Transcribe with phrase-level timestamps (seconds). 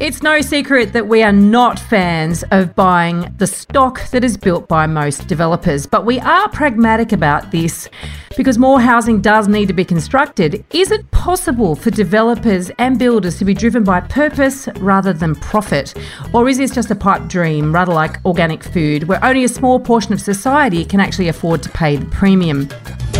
[0.00, 4.66] It's no secret that we are not fans of buying the stock that is built
[4.66, 7.86] by most developers, but we are pragmatic about this
[8.34, 10.64] because more housing does need to be constructed.
[10.70, 15.92] Is it possible for developers and builders to be driven by purpose rather than profit?
[16.32, 19.78] Or is this just a pipe dream, rather like organic food, where only a small
[19.78, 22.70] portion of society can actually afford to pay the premium?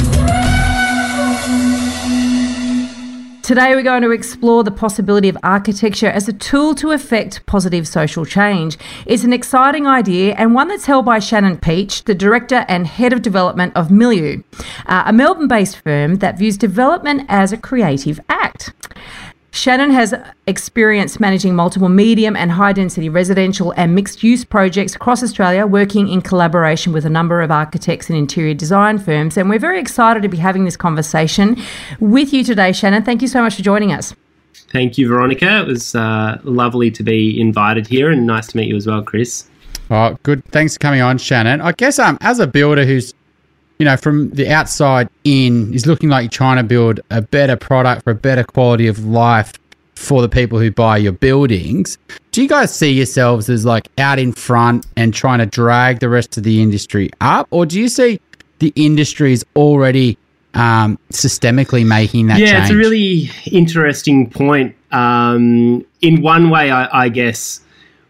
[3.49, 7.87] Today, we're going to explore the possibility of architecture as a tool to effect positive
[7.87, 8.77] social change.
[9.07, 13.11] It's an exciting idea and one that's held by Shannon Peach, the director and head
[13.11, 14.43] of development of Milieu,
[14.85, 18.71] uh, a Melbourne based firm that views development as a creative act.
[19.51, 20.13] Shannon has
[20.47, 26.07] experience managing multiple medium and high density residential and mixed use projects across Australia, working
[26.07, 29.37] in collaboration with a number of architects and interior design firms.
[29.37, 31.57] And we're very excited to be having this conversation
[31.99, 33.03] with you today, Shannon.
[33.03, 34.13] Thank you so much for joining us.
[34.71, 35.61] Thank you, Veronica.
[35.61, 39.01] It was uh, lovely to be invited here and nice to meet you as well,
[39.01, 39.49] Chris.
[39.89, 40.45] Oh, good.
[40.45, 41.61] Thanks for coming on, Shannon.
[41.61, 43.13] I guess um, as a builder who's
[43.79, 47.55] you know, from the outside in, is looking like you're trying to build a better
[47.55, 49.53] product for a better quality of life
[49.95, 51.97] for the people who buy your buildings.
[52.31, 56.09] Do you guys see yourselves as like out in front and trying to drag the
[56.09, 57.47] rest of the industry up?
[57.51, 58.19] Or do you see
[58.59, 60.17] the industry is already
[60.53, 62.63] um, systemically making that yeah, change?
[62.63, 64.75] it's a really interesting point.
[64.91, 67.61] Um, in one way, I, I guess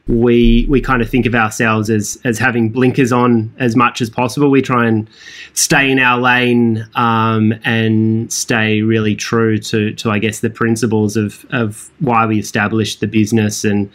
[0.10, 4.10] we we kind of think of ourselves as as having blinkers on as much as
[4.10, 4.50] possible.
[4.50, 5.08] We try and
[5.54, 11.16] stay in our lane um, and stay really true to to I guess the principles
[11.16, 13.90] of of why we established the business, and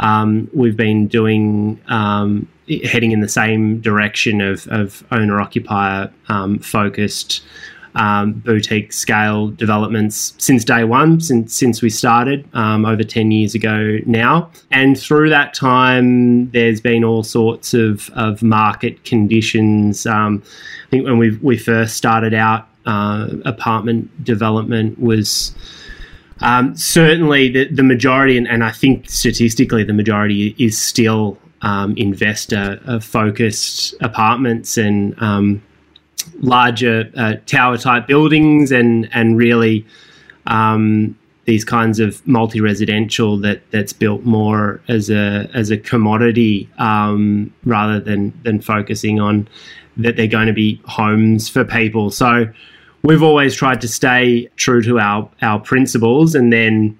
[0.00, 1.80] um, we've been doing.
[1.86, 2.48] Um,
[2.84, 7.42] heading in the same direction of, of owner occupier um, focused
[7.94, 13.54] um, boutique scale developments since day one, since since we started um, over ten years
[13.54, 14.50] ago now.
[14.70, 20.06] And through that time, there's been all sorts of, of market conditions.
[20.06, 20.42] Um,
[20.86, 25.54] I think when we we first started out, uh, apartment development was.
[26.40, 31.94] Um, certainly, the, the majority, and, and I think statistically, the majority is still um,
[31.96, 35.62] investor focused apartments and um,
[36.40, 39.86] larger uh, tower type buildings and and really
[40.46, 46.68] um, these kinds of multi residential that that's built more as a as a commodity
[46.78, 49.48] um, rather than than focusing on
[49.96, 52.10] that they're going to be homes for people.
[52.10, 52.46] So
[53.02, 56.98] we've always tried to stay true to our our principles, and then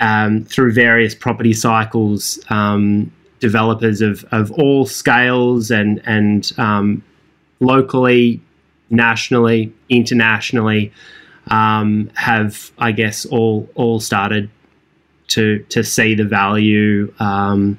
[0.00, 2.38] um, through various property cycles.
[2.50, 7.04] Um, developers of, of all scales and and um,
[7.60, 8.40] locally,
[8.90, 10.92] nationally, internationally,
[11.50, 14.50] um, have I guess all all started
[15.28, 17.78] to to see the value um,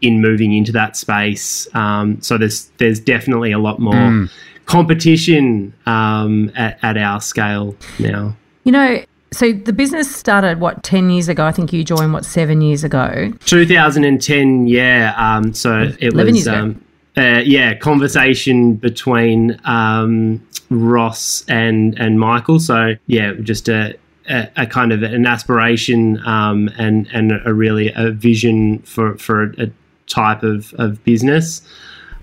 [0.00, 1.72] in moving into that space.
[1.74, 4.30] Um, so there's there's definitely a lot more mm.
[4.66, 8.36] competition um, at, at our scale now.
[8.64, 9.04] You know,
[9.34, 12.84] so the business started what 10 years ago i think you joined what seven years
[12.84, 16.83] ago 2010 yeah um, so it was years um,
[17.16, 22.58] uh, yeah, conversation between um, Ross and and Michael.
[22.58, 23.96] So yeah, just a,
[24.28, 29.54] a, a kind of an aspiration um, and and a really a vision for for
[29.58, 29.70] a
[30.06, 31.66] type of of business.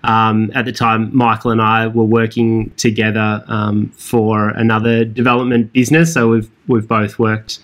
[0.04, 6.14] Um, at the time, Michael and I were working together um, for another development business.
[6.14, 7.60] So we've we've both worked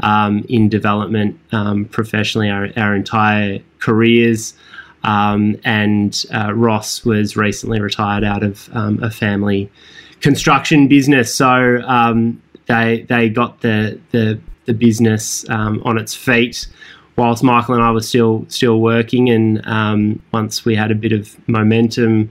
[0.00, 4.54] um, in development um, professionally our, our entire careers.
[5.02, 9.70] Um, and uh, Ross was recently retired out of um, a family
[10.20, 16.66] construction business, so um, they they got the the, the business um, on its feet.
[17.16, 21.12] Whilst Michael and I were still still working, and um, once we had a bit
[21.12, 22.30] of momentum,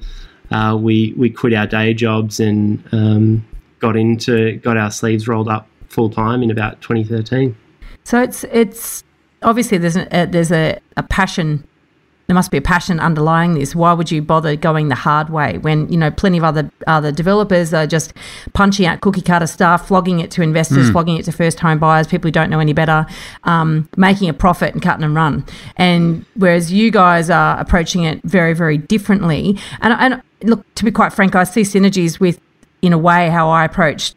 [0.51, 3.45] uh, we we quit our day jobs and um,
[3.80, 7.56] got into got our sleeves rolled up full time in about 2013.
[8.04, 9.04] So it's it's
[9.42, 11.63] obviously there's a, there's a, a passion
[12.30, 13.74] there must be a passion underlying this.
[13.74, 17.12] Why would you bother going the hard way when you know plenty of other other
[17.12, 18.14] developers are just
[18.54, 20.92] punching out cookie cutter stuff, flogging it to investors, mm.
[20.92, 23.08] flogging it to first home buyers, people who don't know any better,
[23.46, 25.44] um, making a profit and cutting and run.
[25.76, 30.92] And whereas you guys are approaching it very very differently, and and look to be
[30.92, 32.40] quite frank, I see synergies with
[32.84, 34.14] in a way how I approach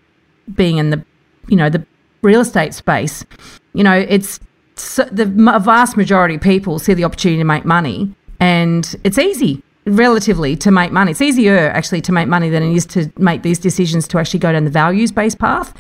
[0.55, 1.03] being in the
[1.49, 1.87] you know the
[2.21, 3.25] real estate space.
[3.73, 4.39] You know, it's
[4.77, 9.63] so the vast majority of people see the opportunity to make money, and it's easy
[9.87, 11.11] relatively to make money.
[11.11, 14.41] It's easier actually to make money than it is to make these decisions to actually
[14.41, 15.75] go down the values based path.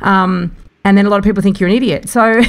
[0.00, 2.08] Um, and then a lot of people think you're an idiot.
[2.08, 2.40] So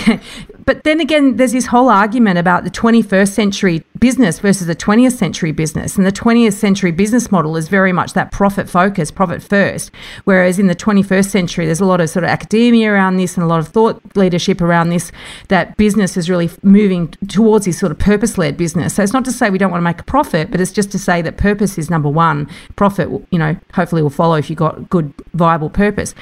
[0.64, 5.12] but then again, there's this whole argument about the 21st century business versus the 20th
[5.12, 5.96] century business.
[5.96, 9.90] And the 20th century business model is very much that profit focus, profit first.
[10.24, 13.44] Whereas in the 21st century, there's a lot of sort of academia around this and
[13.44, 15.10] a lot of thought leadership around this,
[15.48, 18.94] that business is really moving towards this sort of purpose led business.
[18.94, 20.92] So it's not to say we don't want to make a profit, but it's just
[20.92, 22.48] to say that purpose is number one.
[22.76, 26.14] Profit, you know, hopefully will follow if you've got good, viable purpose.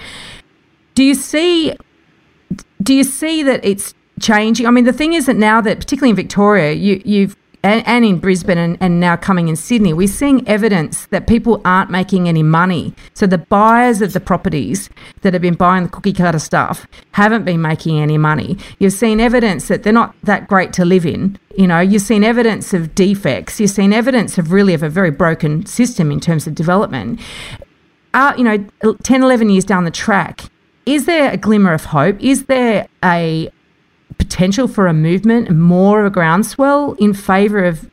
[0.95, 1.75] Do you see
[2.83, 4.67] do you see that it's changing.
[4.67, 8.07] I mean, the thing is that now that, particularly in Victoria, you, you've and, and,
[8.07, 12.27] in Brisbane and, and, now coming in Sydney, we're seeing evidence that people aren't making
[12.27, 12.95] any money.
[13.13, 14.89] So the buyers of the properties
[15.21, 18.57] that have been buying the cookie cutter stuff haven't been making any money.
[18.79, 21.39] You've seen evidence that they're not that great to live in.
[21.55, 23.61] You know, you've seen evidence of defects.
[23.61, 27.21] You've seen evidence of really of a very broken system in terms of development.
[28.15, 30.45] Uh, you know, 10, 11 years down the track,
[30.87, 32.19] is there a glimmer of hope?
[32.21, 33.51] Is there a
[34.21, 37.89] potential for a movement, more of a groundswell in favour of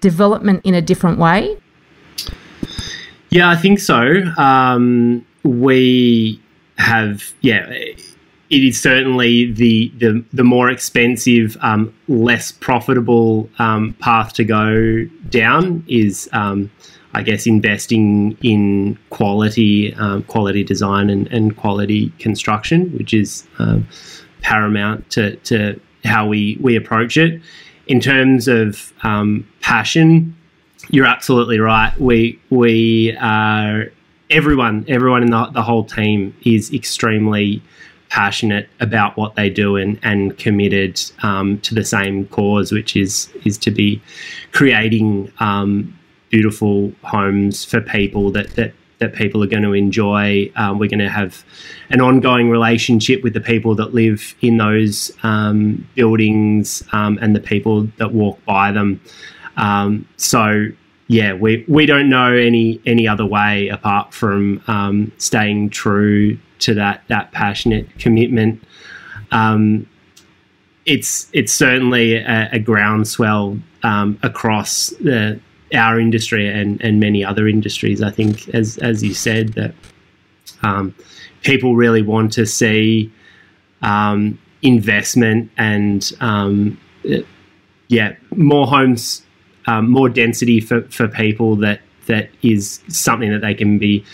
[0.00, 1.56] development in a different way?
[3.30, 4.22] Yeah, I think so.
[4.36, 6.40] Um, we
[6.78, 14.32] have, yeah, it is certainly the the, the more expensive, um, less profitable um, path
[14.34, 16.70] to go down is, um,
[17.14, 23.86] I guess, investing in quality, um, quality design and, and quality construction, which is um,
[24.42, 27.40] paramount to, to how we, we approach it.
[27.86, 30.36] In terms of um, passion,
[30.90, 31.98] you're absolutely right.
[31.98, 33.90] We we are
[34.30, 37.62] everyone everyone in the, the whole team is extremely
[38.08, 43.30] passionate about what they do and, and committed um, to the same cause, which is
[43.44, 44.00] is to be
[44.52, 45.96] creating um,
[46.30, 50.50] beautiful homes for people that that that people are going to enjoy.
[50.56, 51.44] Um, we're going to have
[51.90, 57.40] an ongoing relationship with the people that live in those um, buildings um, and the
[57.40, 59.00] people that walk by them.
[59.56, 60.68] Um, so
[61.06, 66.74] yeah, we, we don't know any any other way apart from um, staying true to
[66.74, 68.62] that that passionate commitment.
[69.30, 69.88] Um,
[70.84, 75.40] it's it's certainly a, a groundswell across the
[75.74, 78.02] our industry and, and many other industries.
[78.02, 79.74] I think, as as you said, that
[80.62, 80.94] um,
[81.42, 83.12] people really want to see
[83.82, 86.78] um, investment and um,
[87.88, 89.22] yeah, more homes,
[89.66, 94.04] um, more density for, for people that that is something that they can be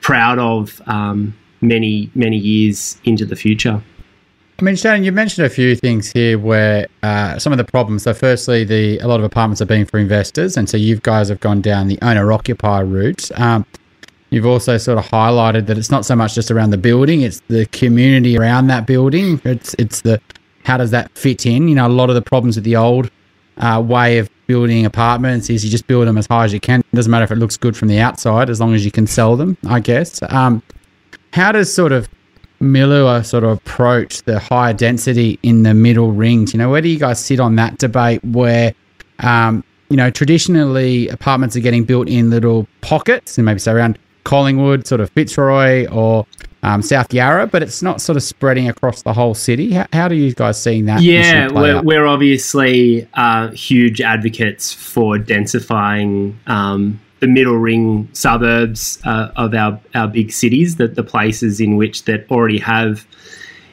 [0.00, 3.82] proud of um, many many years into the future.
[4.60, 8.02] I mean, Shannon, you mentioned a few things here where uh, some of the problems.
[8.02, 11.30] So, firstly, the a lot of apartments are being for investors, and so you guys
[11.30, 13.30] have gone down the owner-occupier route.
[13.40, 13.64] Um,
[14.28, 17.40] you've also sort of highlighted that it's not so much just around the building; it's
[17.48, 19.40] the community around that building.
[19.44, 20.20] It's it's the
[20.64, 21.66] how does that fit in?
[21.66, 23.10] You know, a lot of the problems with the old
[23.56, 26.80] uh, way of building apartments is you just build them as high as you can.
[26.80, 29.06] It doesn't matter if it looks good from the outside, as long as you can
[29.06, 29.56] sell them.
[29.66, 30.20] I guess.
[30.28, 30.62] Um,
[31.32, 32.10] how does sort of
[32.60, 36.52] Milieu sort of approach the higher density in the middle rings?
[36.52, 38.74] You know, where do you guys sit on that debate where,
[39.20, 43.98] um, you know, traditionally apartments are getting built in little pockets and maybe say around
[44.24, 46.26] Collingwood, sort of Fitzroy or
[46.62, 49.72] um, South Yarra, but it's not sort of spreading across the whole city.
[49.72, 51.00] How, how do you guys seeing that?
[51.00, 59.30] Yeah, we're, we're, obviously uh, huge advocates for densifying um, the middle ring suburbs uh,
[59.36, 63.06] of our, our big cities, that the places in which that already have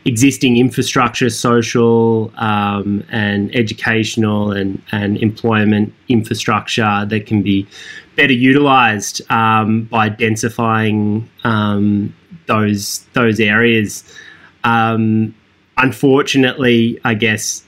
[0.08, 7.68] existing infrastructure, social um, and educational and, and employment infrastructure that can be
[8.16, 12.13] better utilised um, by densifying um,
[12.46, 14.04] those those areas.
[14.63, 15.36] Um,
[15.77, 17.63] unfortunately, I guess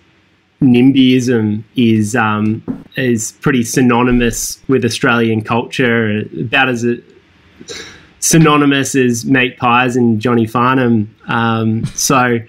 [0.61, 2.63] NIMBYism is um,
[2.95, 6.97] is pretty synonymous with Australian culture, about as a,
[8.19, 11.15] synonymous as Mate pies and Johnny Farnham.
[11.27, 12.39] Um, so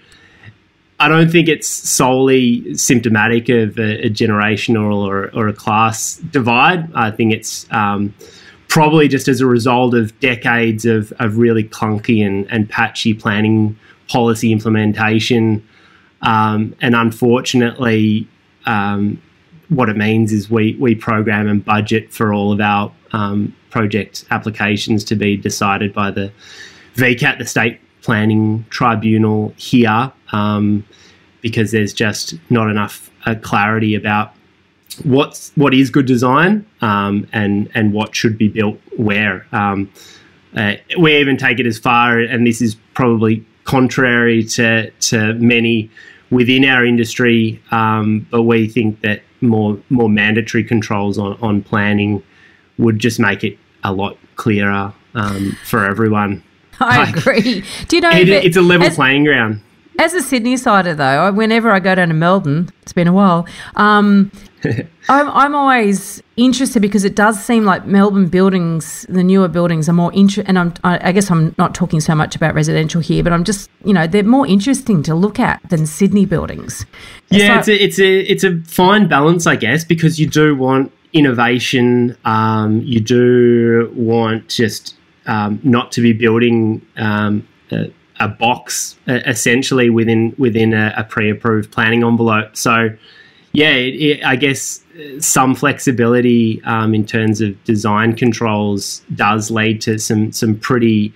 [0.99, 6.93] I don't think it's solely symptomatic of a, a generational or, or, a class divide.
[6.93, 8.13] I think it's um,
[8.67, 13.77] probably just as a result of decades of, of really clunky and, and patchy planning
[14.09, 15.67] policy implementation.
[16.21, 18.27] Um, and unfortunately,
[18.65, 19.21] um,
[19.69, 24.25] what it means is we, we program and budget for all of our um, project
[24.31, 26.31] applications to be decided by the
[26.95, 30.85] VCAT, the state planning tribunal here um,
[31.41, 34.33] because there's just not enough uh, clarity about
[35.03, 39.45] what's what is good design um, and and what should be built where.
[39.51, 39.91] Um,
[40.55, 45.89] uh, we even take it as far, and this is probably contrary to to many
[46.29, 52.23] within our industry, um, but we think that more more mandatory controls on, on planning
[52.77, 56.43] would just make it a lot clearer um, for everyone.
[56.79, 57.63] I like, agree.
[57.87, 59.61] Do you know it, it's a level as, playing ground?
[59.99, 63.45] As a Sydney sider, though, whenever I go down to Melbourne, it's been a while.
[63.75, 64.31] Um,
[65.09, 69.93] I'm, I'm always interested because it does seem like Melbourne buildings, the newer buildings, are
[69.93, 70.47] more interesting.
[70.47, 73.69] And I'm, I guess I'm not talking so much about residential here, but I'm just,
[73.83, 76.85] you know, they're more interesting to look at than Sydney buildings.
[77.29, 80.27] It's yeah, like, it's a it's a it's a fine balance, I guess, because you
[80.27, 82.17] do want innovation.
[82.25, 84.95] Um, you do want just
[85.25, 87.47] um, not to be building um,
[88.25, 92.55] a, box essentially within within a, a, pre-approved planning envelope.
[92.55, 92.89] So,
[93.51, 94.83] yeah, it, it, I guess
[95.19, 101.13] some flexibility um, in terms of design controls does lead to some some pretty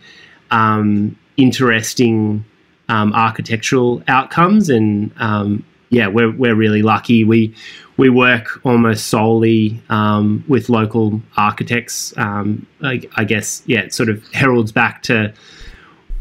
[0.52, 2.46] um, interesting
[2.90, 7.24] um, architectural outcomes, and um, yeah, we're we're really lucky.
[7.24, 7.56] We
[7.98, 12.16] we work almost solely um, with local architects.
[12.18, 15.34] Um, I, I, guess, yeah, it sort of heralds back to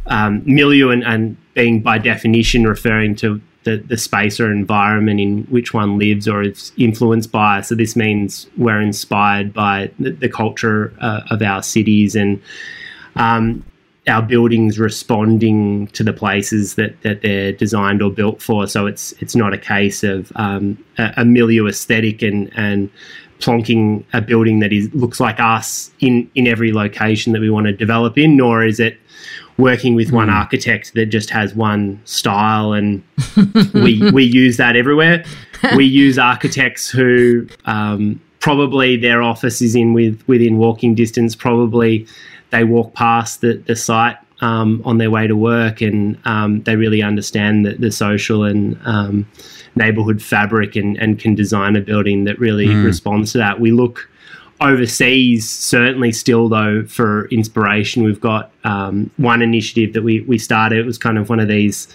[0.07, 5.45] um, milieu and, and, being by definition referring to the, the space or environment in
[5.45, 7.61] which one lives or is influenced by.
[7.61, 12.43] So this means we're inspired by the, the culture uh, of our cities and
[13.17, 13.65] um,
[14.07, 18.67] our buildings responding to the places that, that they're designed or built for.
[18.67, 22.91] So it's it's not a case of um, a, a, milieu aesthetic and and
[23.39, 27.67] plonking a building that is looks like us in in every location that we want
[27.67, 28.99] to develop in, nor is it
[29.57, 30.15] working with mm.
[30.15, 30.35] one hmm.
[30.35, 33.03] architect that just has one style and
[33.75, 35.25] we we use that everywhere.
[35.77, 42.07] we use architects who um, probably their office is in with within walking distance, probably
[42.51, 46.77] they walk past the, the site um, on their way to work and um, they
[46.77, 49.27] really understand the, the social and um,
[49.77, 52.85] neighborhood fabric and, and can design a building that really mm.
[52.85, 53.61] responds to that.
[53.61, 54.09] We look
[54.61, 58.05] overseas, certainly still though, for inspiration.
[58.05, 60.79] We've got um, one initiative that we, we started.
[60.79, 61.89] It was kind of one of these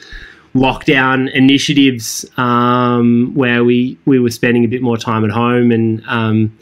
[0.56, 6.04] lockdown initiatives um, where we, we were spending a bit more time at home and
[6.08, 6.58] um,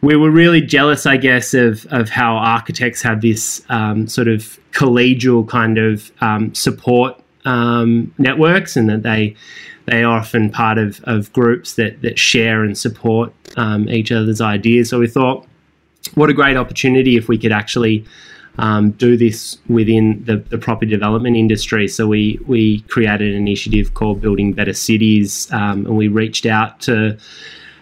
[0.00, 4.58] we were really jealous, I guess, of of how architects have this um, sort of
[4.72, 9.34] collegial kind of um, support um, networks, and that they
[9.88, 14.40] they are often part of, of groups that that share and support um, each other's
[14.40, 14.90] ideas.
[14.90, 15.46] So we thought,
[16.14, 18.04] what a great opportunity if we could actually
[18.58, 21.88] um, do this within the, the property development industry.
[21.88, 26.80] So we we created an initiative called Building Better Cities, um, and we reached out
[26.82, 27.16] to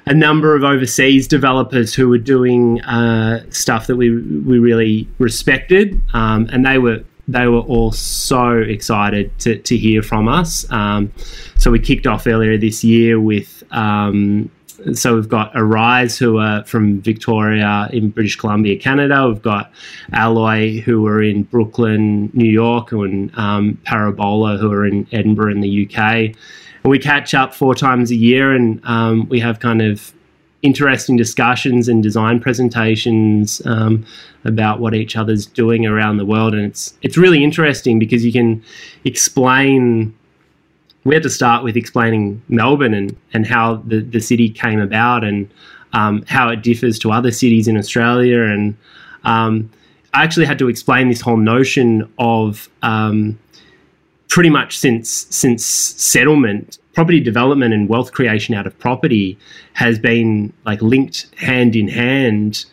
[0.06, 6.00] a number of overseas developers who were doing uh, stuff that we we really respected,
[6.12, 10.70] um, and they were they were all so excited to, to hear from us.
[10.70, 11.12] Um,
[11.58, 13.62] so we kicked off earlier this year with.
[13.70, 14.50] Um,
[14.92, 19.26] so we've got Aryze, who are from Victoria in British Columbia, Canada.
[19.26, 19.72] We've got
[20.12, 25.60] Alloy, who are in Brooklyn, New York, and um, Parabola, who are in Edinburgh in
[25.62, 26.36] the UK
[26.86, 30.12] we catch up four times a year and um, we have kind of
[30.66, 34.04] interesting discussions and design presentations um,
[34.44, 36.52] about what each other's doing around the world.
[36.54, 38.62] And it's it's really interesting because you can
[39.04, 40.14] explain
[41.04, 45.22] we had to start with explaining Melbourne and, and how the, the city came about
[45.22, 45.48] and
[45.92, 48.42] um, how it differs to other cities in Australia.
[48.42, 48.76] And
[49.22, 49.70] um,
[50.12, 53.38] I actually had to explain this whole notion of um,
[54.36, 59.38] pretty much since since settlement property development and wealth creation out of property
[59.72, 62.66] has been like linked hand in hand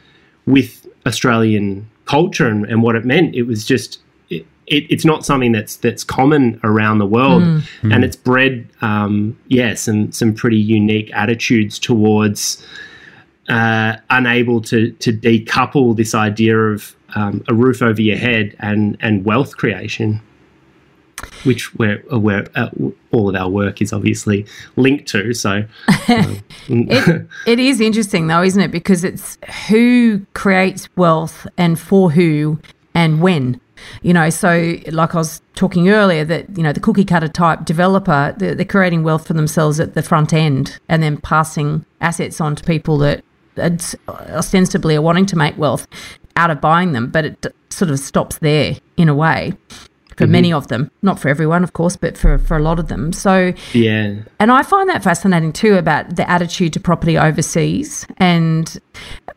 [0.45, 3.33] with Australian culture and, and what it meant.
[3.33, 7.61] It was just it, it, it's not something that's that's common around the world, mm.
[7.81, 7.95] Mm.
[7.95, 12.61] and it's bred um, yeah some some pretty unique attitudes towards
[13.47, 18.97] uh, unable to to decouple this idea of um, a roof over your head and
[18.99, 20.19] and wealth creation.
[21.43, 22.69] Which we're, where uh,
[23.11, 25.33] all of our work is obviously linked to.
[25.33, 25.65] So
[26.09, 28.71] um, it, it is interesting though, isn't it?
[28.71, 29.37] Because it's
[29.69, 32.59] who creates wealth and for who
[32.93, 33.59] and when.
[34.01, 37.65] You know, so like I was talking earlier, that you know the cookie cutter type
[37.65, 42.39] developer, they're, they're creating wealth for themselves at the front end, and then passing assets
[42.39, 43.23] on to people that
[44.07, 45.85] ostensibly are wanting to make wealth
[46.35, 49.53] out of buying them, but it sort of stops there in a way
[50.17, 50.31] for mm-hmm.
[50.31, 50.91] many of them.
[51.01, 53.13] Not for everyone, of course, but for, for a lot of them.
[53.13, 54.15] So, yeah.
[54.39, 58.05] And I find that fascinating too about the attitude to property overseas.
[58.17, 58.79] And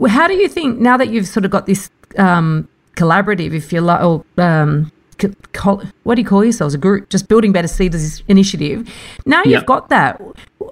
[0.09, 3.80] how do you think, now that you've sort of got this um, collaborative, if you
[3.80, 4.92] like, or um,
[6.02, 6.75] what do you call yourselves?
[6.75, 8.87] A group, just building better cities initiative.
[9.25, 10.21] Now you've got that.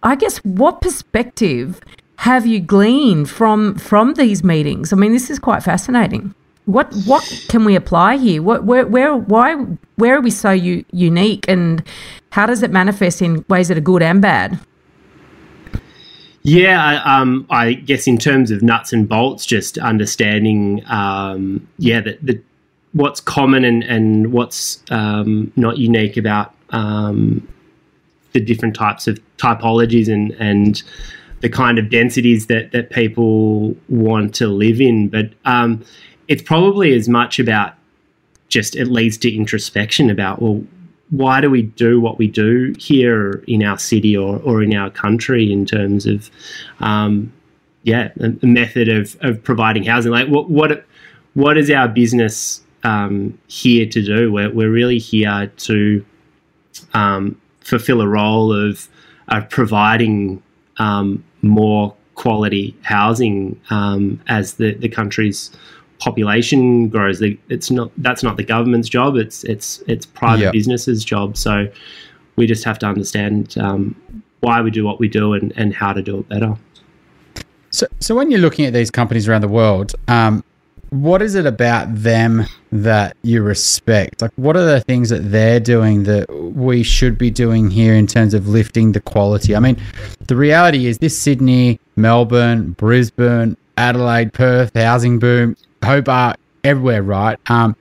[0.02, 1.80] I guess what perspective
[2.16, 4.92] have you gleaned from from these meetings?
[4.92, 6.34] I mean, this is quite fascinating.
[6.66, 8.42] What what can we apply here?
[8.42, 9.54] What where where why
[9.96, 11.82] where are we so u- unique, and
[12.30, 14.58] how does it manifest in ways that are good and bad?
[16.42, 22.00] Yeah, I, um, I guess in terms of nuts and bolts, just understanding, um, yeah,
[22.00, 22.38] the,
[22.92, 27.46] what's common and and what's um, not unique about um,
[28.32, 30.82] the different types of typologies and and
[31.40, 35.08] the kind of densities that that people want to live in.
[35.08, 35.84] But um,
[36.28, 37.74] it's probably as much about
[38.48, 40.62] just it leads to introspection about well
[41.10, 44.90] why do we do what we do here in our city or, or in our
[44.90, 46.30] country in terms of
[46.80, 47.32] um,
[47.82, 50.12] yeah a, method of, of providing housing?
[50.12, 50.84] Like what what
[51.34, 54.32] what is our business um, here to do?
[54.32, 56.04] We're, we're really here to
[56.92, 58.88] um, fulfill a role of,
[59.28, 60.42] of providing
[60.78, 65.50] um, more quality housing um, as the, the country's
[66.04, 67.22] population grows.
[67.48, 69.16] It's not that's not the government's job.
[69.16, 70.52] It's it's it's private yep.
[70.52, 71.36] businesses' job.
[71.36, 71.66] So
[72.36, 73.96] we just have to understand um,
[74.40, 76.56] why we do what we do and, and how to do it better.
[77.70, 80.44] So, so when you're looking at these companies around the world, um,
[80.90, 84.22] what is it about them that you respect?
[84.22, 88.06] Like, what are the things that they're doing that we should be doing here in
[88.06, 89.56] terms of lifting the quality?
[89.56, 89.76] I mean,
[90.28, 97.38] the reality is this Sydney, Melbourne, Brisbane, Adelaide, Perth housing boom, Hobart, everywhere, right?
[97.46, 97.76] Um,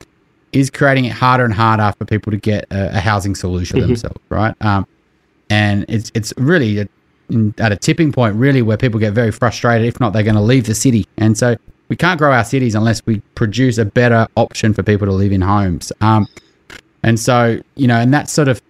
[0.51, 3.87] is creating it harder and harder for people to get a, a housing solution mm-hmm.
[3.87, 4.55] themselves, right?
[4.61, 4.87] Um,
[5.49, 6.87] and it's it's really a,
[7.57, 9.87] at a tipping point, really, where people get very frustrated.
[9.87, 11.55] If not, they're going to leave the city, and so
[11.89, 15.31] we can't grow our cities unless we produce a better option for people to live
[15.31, 15.91] in homes.
[16.01, 16.27] Um,
[17.03, 18.61] and so, you know, and that's sort of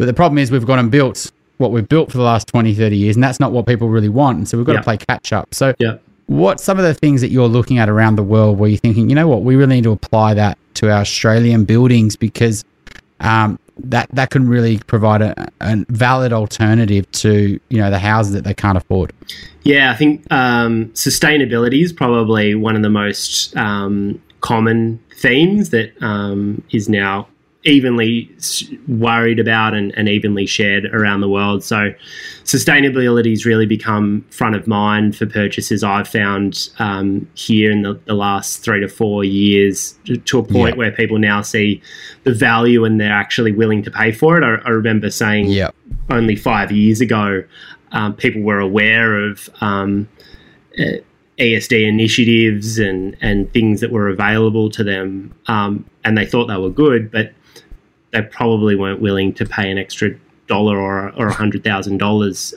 [0.00, 2.74] but the problem is we've gone and built what we've built for the last 20,
[2.74, 4.38] 30 years, and that's not what people really want.
[4.38, 4.78] And so we've got yeah.
[4.78, 5.54] to play catch up.
[5.54, 5.98] So, yeah.
[6.30, 9.10] What some of the things that you're looking at around the world where you're thinking,
[9.10, 12.64] you know what, we really need to apply that to our Australian buildings because
[13.18, 18.32] um, that that can really provide a, a, valid alternative to you know the houses
[18.34, 19.12] that they can't afford.
[19.64, 26.00] Yeah, I think um, sustainability is probably one of the most um, common themes that
[26.00, 27.26] um, is now
[27.64, 28.34] evenly
[28.88, 31.62] worried about and, and, evenly shared around the world.
[31.62, 31.92] So,
[32.44, 35.84] sustainability has really become front of mind for purchases.
[35.84, 40.78] I've found um, here in the, the, last three to four years to a point
[40.78, 41.82] where people now see
[42.24, 44.44] the value and they're actually willing to pay for it.
[44.44, 45.50] I, I remember saying
[46.08, 47.44] only five years ago,
[47.92, 49.50] um, people were aware of.
[49.60, 50.08] Um,
[51.38, 56.56] ESD initiatives and and things that were available to them, um, and they thought they
[56.56, 57.32] were good, but
[58.12, 60.10] they probably weren't willing to pay an extra
[60.46, 62.54] dollar or or hundred thousand um, dollars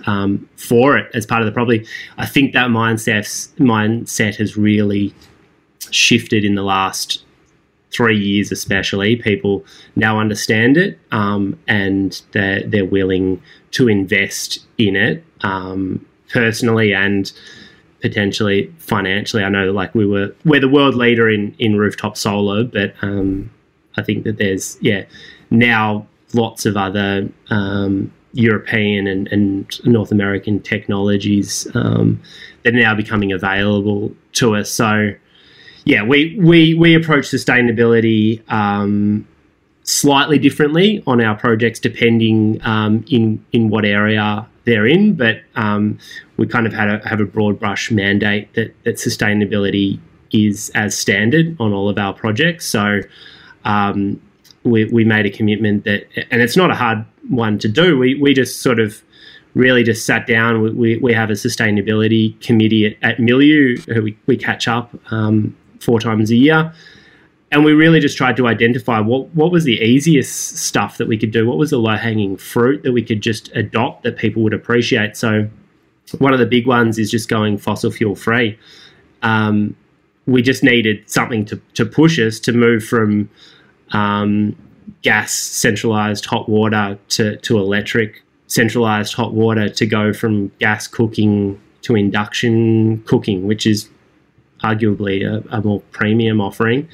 [0.58, 1.86] for it as part of the property.
[2.18, 5.14] I think that mindset mindset has really
[5.92, 7.24] shifted in the last
[7.92, 9.16] three years, especially.
[9.16, 9.64] People
[9.96, 17.32] now understand it um, and they're they're willing to invest in it um, personally and
[18.02, 19.44] potentially financially.
[19.44, 23.50] I know, like we were, we're the world leader in in rooftop solar, but um,
[23.98, 25.06] I think that there's yeah
[25.54, 32.20] now lots of other um, European and, and, North American technologies um,
[32.64, 34.72] that are now becoming available to us.
[34.72, 35.14] So,
[35.86, 39.28] yeah, we we we approach sustainability um,
[39.84, 46.00] slightly differently on our projects depending um, in in what area they're in, but um,
[46.38, 50.00] we kind of had a, have a broad brush mandate that that sustainability
[50.32, 52.66] is as standard on all of our projects.
[52.66, 53.02] So.
[54.64, 57.98] We, we made a commitment that, and it's not a hard one to do.
[57.98, 59.02] We, we just sort of
[59.56, 60.62] really just sat down.
[60.62, 64.96] We, we, we have a sustainability committee at, at Milieu who we, we catch up
[65.12, 66.74] um, four times a year.
[67.54, 71.18] and we really just tried to identify what what was the easiest stuff that we
[71.18, 74.42] could do, what was the low hanging fruit that we could just adopt that people
[74.42, 75.16] would appreciate.
[75.16, 75.48] So
[76.18, 78.58] one of the big ones is just going fossil fuel free.
[79.22, 79.76] Um,
[80.26, 83.30] we just needed something to, to push us to move from
[83.94, 84.56] um,
[85.02, 91.60] gas centralized hot water to, to electric centralized hot water to go from gas cooking
[91.82, 93.90] to induction cooking, which is
[94.64, 96.88] arguably a, a more premium offering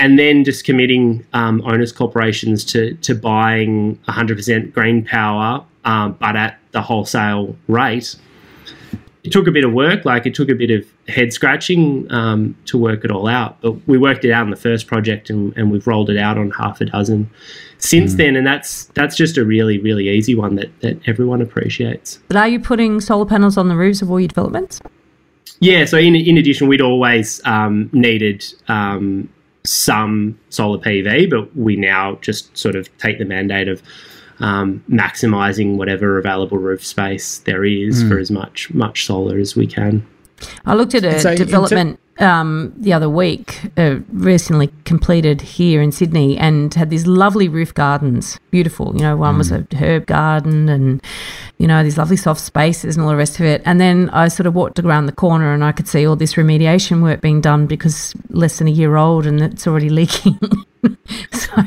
[0.00, 6.34] and then just committing um, owners corporations to to buying 100% green power, um, but
[6.34, 8.16] at the wholesale rate.
[9.22, 12.56] It took a bit of work, like it took a bit of head scratching um,
[12.66, 13.60] to work it all out.
[13.60, 16.38] But we worked it out in the first project, and, and we've rolled it out
[16.38, 17.30] on half a dozen
[17.78, 18.18] since mm.
[18.18, 18.36] then.
[18.36, 22.18] And that's that's just a really really easy one that that everyone appreciates.
[22.28, 24.80] But are you putting solar panels on the roofs of all your developments?
[25.60, 25.84] Yeah.
[25.84, 29.28] So in in addition, we'd always um, needed um,
[29.64, 33.82] some solar PV, but we now just sort of take the mandate of
[34.40, 38.08] um, maximizing whatever available roof space there is mm.
[38.08, 40.06] for as much much solar as we can.
[40.64, 45.90] I looked at a so development um, the other week, uh, recently completed here in
[45.90, 48.38] Sydney, and had these lovely roof gardens.
[48.50, 49.16] Beautiful, you know.
[49.16, 49.38] One mm.
[49.38, 51.02] was a herb garden, and
[51.58, 53.62] you know these lovely soft spaces and all the rest of it.
[53.64, 56.34] And then I sort of walked around the corner, and I could see all this
[56.34, 60.38] remediation work being done because less than a year old, and it's already leaking.
[61.32, 61.62] so,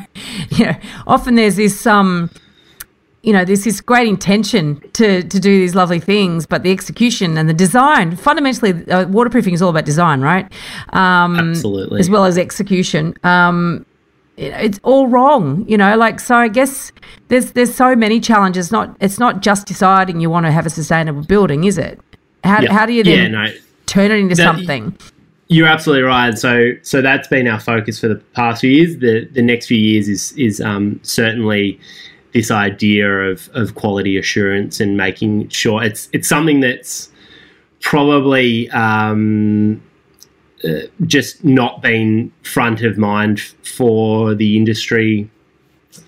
[0.50, 2.30] yeah, often there's this um
[3.24, 7.38] you know, there's this great intention to, to do these lovely things, but the execution
[7.38, 10.52] and the design, fundamentally, uh, waterproofing is all about design, right?
[10.90, 12.02] Um, Absolutely.
[12.02, 13.16] As well as execution.
[13.24, 13.86] Um,
[14.36, 15.96] it, it's all wrong, you know.
[15.96, 16.92] Like so, I guess
[17.30, 18.72] there's there's so many challenges.
[18.72, 22.00] Not it's not just deciding you want to have a sustainable building, is it?
[22.44, 22.74] How, yeah.
[22.74, 23.54] how do you then yeah, no.
[23.86, 24.98] turn it into something?
[25.48, 26.38] You're absolutely right.
[26.38, 28.98] So so that's been our focus for the past few years.
[28.98, 31.80] The the next few years is is um, certainly
[32.34, 37.10] this idea of, of quality assurance and making sure it's it's something that's
[37.82, 39.82] probably um,
[40.64, 45.30] uh, just not been front of mind for the industry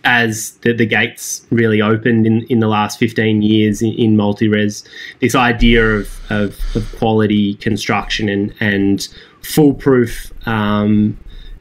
[0.03, 4.83] as the, the gates really opened in, in the last 15 years in, in multi-res.
[5.19, 9.07] This idea of, of, of, quality construction and, and
[9.41, 11.17] foolproof um,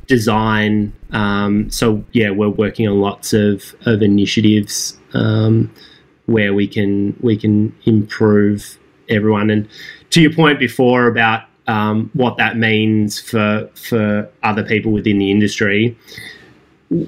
[0.06, 0.92] design.
[1.10, 5.72] Um, so yeah, we're working on lots of of initiatives um,
[6.26, 9.50] where we can we can improve everyone.
[9.50, 9.68] And
[10.10, 15.30] to your point before about um, what that means for for other people within the
[15.30, 15.96] industry,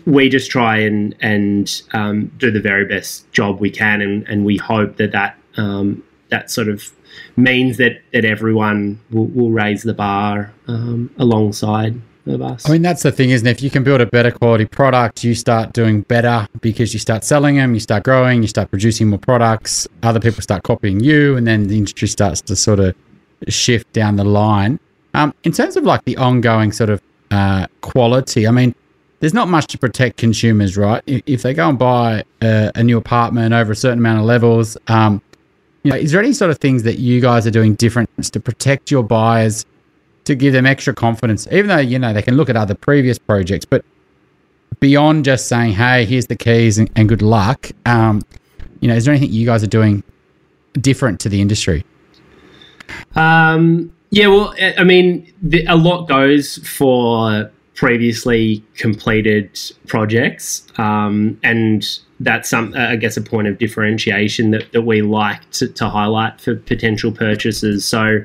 [0.04, 4.44] we just try and and um, do the very best job we can, and, and
[4.44, 6.90] we hope that that um, that sort of
[7.36, 12.68] means that that everyone will, will raise the bar um, alongside of us.
[12.68, 13.50] I mean, that's the thing, isn't it?
[13.50, 17.24] If you can build a better quality product, you start doing better because you start
[17.24, 21.36] selling them, you start growing, you start producing more products, other people start copying you,
[21.36, 22.94] and then the industry starts to sort of
[23.48, 24.78] shift down the line.
[25.14, 28.74] Um, in terms of like the ongoing sort of uh, quality, I mean,
[29.20, 31.02] there's not much to protect consumers, right?
[31.06, 34.76] If they go and buy a, a new apartment over a certain amount of levels,
[34.88, 35.22] um,
[35.82, 38.40] you know, is there any sort of things that you guys are doing different to
[38.40, 39.64] protect your buyers
[40.26, 43.18] to give them extra confidence, even though, you know, they can look at other previous
[43.18, 43.84] projects, but
[44.80, 48.22] beyond just saying, hey, here's the keys and, and good luck, um,
[48.80, 50.02] you know, is there anything you guys are doing
[50.74, 51.84] different to the industry?
[53.14, 61.86] Um, yeah, well, I mean, the, a lot goes for previously completed projects, um, and
[62.20, 66.40] that's some, I guess, a point of differentiation that, that we like to, to highlight
[66.40, 67.84] for potential purchasers.
[67.84, 68.24] So,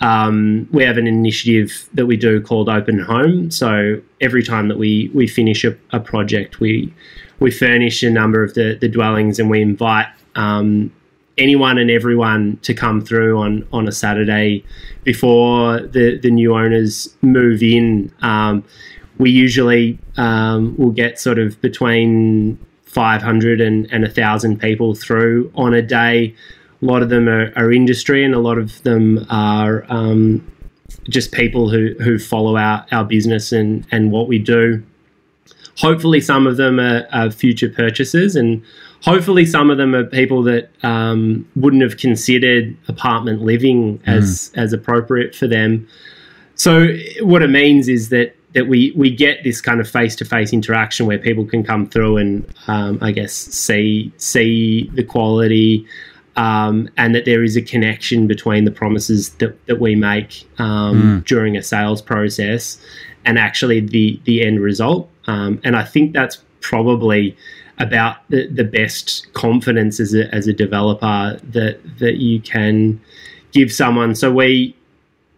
[0.00, 3.50] um, we have an initiative that we do called Open Home.
[3.50, 6.92] So every time that we we finish a, a project, we
[7.38, 10.92] we furnish a number of the, the dwellings and we invite um,
[11.38, 14.64] anyone and everyone to come through on on a Saturday
[15.04, 18.12] before the the new owners move in.
[18.22, 18.64] Um,
[19.18, 25.74] we usually um, will get sort of between 500 and, and 1,000 people through on
[25.74, 26.34] a day.
[26.82, 30.46] A lot of them are, are industry, and a lot of them are um,
[31.08, 34.82] just people who, who follow our, our business and, and what we do.
[35.78, 38.62] Hopefully, some of them are, are future purchasers, and
[39.02, 44.58] hopefully, some of them are people that um, wouldn't have considered apartment living as, mm.
[44.58, 45.86] as appropriate for them.
[46.54, 46.88] So,
[47.20, 50.52] what it means is that that we we get this kind of face to face
[50.52, 55.86] interaction where people can come through and um, I guess see see the quality,
[56.40, 61.02] um, and that there is a connection between the promises that, that we make um,
[61.02, 61.24] mm.
[61.26, 62.80] during a sales process
[63.26, 65.10] and actually the the end result.
[65.26, 67.36] Um, and I think that's probably
[67.78, 72.98] about the, the best confidence as a, as a developer that that you can
[73.52, 74.14] give someone.
[74.14, 74.74] So we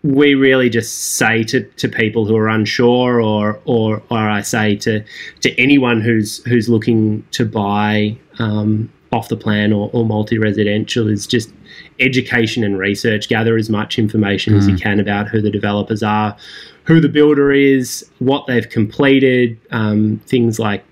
[0.05, 4.77] we really just say to, to people who are unsure or, or or I say
[4.77, 5.03] to
[5.41, 11.27] to anyone who's who's looking to buy um, off the plan or, or multi-residential is
[11.27, 11.53] just
[12.01, 13.29] education and research.
[13.29, 14.59] Gather as much information mm.
[14.59, 16.37] as you can about who the developers are
[16.85, 20.85] who the builder is what they've completed um, things like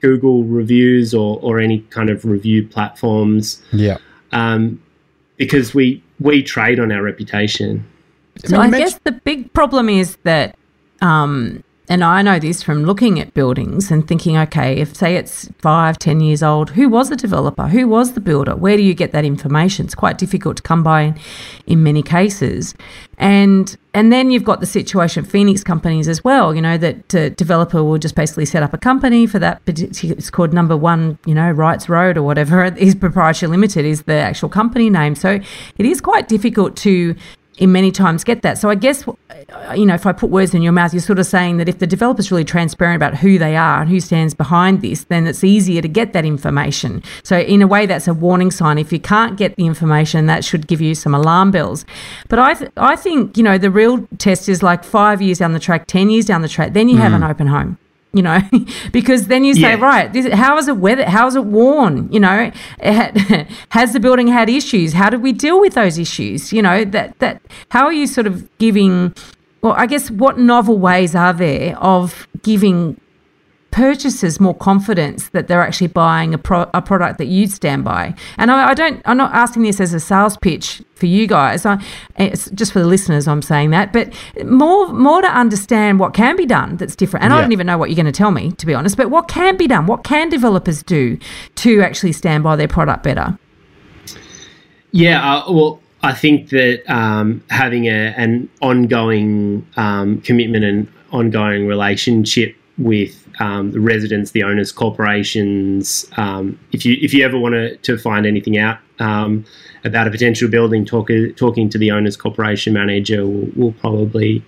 [0.00, 3.62] google reviews or, or any kind of review platforms.
[3.72, 3.98] Yeah.
[4.32, 4.82] Um,
[5.36, 7.86] because we we trade on our reputation.
[8.44, 10.56] So I, mean, I guess the big problem is that
[11.00, 15.48] um, and I know this from looking at buildings and thinking, okay, if say it's
[15.58, 17.68] five, ten years old, who was the developer?
[17.68, 18.56] Who was the builder?
[18.56, 19.86] Where do you get that information?
[19.86, 21.18] It's quite difficult to come by in,
[21.66, 22.74] in many cases.
[23.18, 27.14] And and then you've got the situation of Phoenix companies as well, you know, that
[27.14, 29.62] a developer will just basically set up a company for that.
[29.66, 32.64] It's called number one, you know, Rights Road or whatever.
[32.76, 35.14] Is proprietary limited is the actual company name.
[35.14, 35.40] So
[35.78, 37.16] it is quite difficult to
[37.58, 38.58] in many times get that.
[38.58, 39.06] So I guess,
[39.74, 41.78] you know, if I put words in your mouth, you're sort of saying that if
[41.78, 45.42] the developer's really transparent about who they are and who stands behind this, then it's
[45.42, 47.02] easier to get that information.
[47.22, 48.78] So in a way, that's a warning sign.
[48.78, 51.84] If you can't get the information, that should give you some alarm bells.
[52.28, 55.52] But I, th- I think, you know, the real test is like five years down
[55.52, 57.00] the track, 10 years down the track, then you mm.
[57.00, 57.78] have an open home
[58.12, 58.40] you know,
[58.92, 59.74] because then you say, yeah.
[59.74, 61.04] right, this, how is it weather?
[61.04, 62.10] How is it worn?
[62.12, 62.50] You know,
[63.70, 64.94] has the building had issues?
[64.94, 66.52] How did we deal with those issues?
[66.52, 69.14] You know, that that how are you sort of giving?
[69.62, 73.00] Well, I guess what novel ways are there of giving
[73.76, 78.14] purchasers more confidence that they're actually buying a, pro- a product that you'd stand by.
[78.38, 81.66] And I, I, don't, I'm not asking this as a sales pitch for you guys.
[81.66, 81.84] I,
[82.16, 83.28] it's just for the listeners.
[83.28, 84.14] I'm saying that, but
[84.46, 87.22] more, more to understand what can be done that's different.
[87.24, 87.36] And yeah.
[87.36, 88.96] I don't even know what you're going to tell me, to be honest.
[88.96, 89.86] But what can be done?
[89.86, 91.18] What can developers do
[91.56, 93.38] to actually stand by their product better?
[94.92, 101.66] Yeah, uh, well, I think that um, having a, an ongoing um, commitment and ongoing
[101.66, 106.06] relationship with um, the residents, the owners, corporations.
[106.16, 109.44] Um, if you if you ever want to, to find anything out um,
[109.84, 114.44] about a potential building, talk, talking to the owners corporation manager will, will probably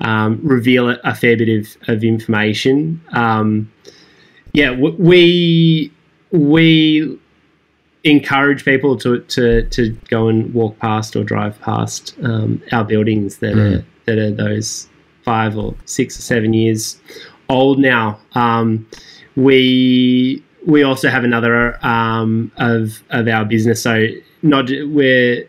[0.00, 3.00] um, reveal a, a, fair bit of, of information.
[3.12, 3.72] Um,
[4.52, 5.92] yeah, we
[6.32, 7.18] we
[8.04, 13.38] encourage people to, to, to go and walk past or drive past um, our buildings
[13.38, 13.78] that mm.
[13.78, 14.88] are that are those
[15.24, 17.00] five or six or seven years
[17.48, 18.18] old now.
[18.34, 18.86] Um,
[19.36, 23.82] we we also have another um, of of our business.
[23.82, 24.06] So
[24.42, 25.44] not where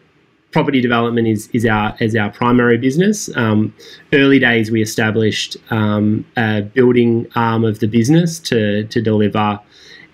[0.51, 3.35] property development is is our as our primary business.
[3.35, 3.73] Um,
[4.13, 9.59] early days, we established um, a building arm of the business to to deliver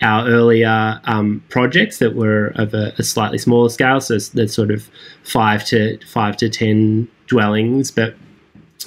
[0.02, 4.72] our earlier um, projects that were of a, a, slightly smaller scale, so that's sort
[4.72, 4.89] of
[5.24, 7.92] five to five to ten dwellings.
[7.92, 8.15] But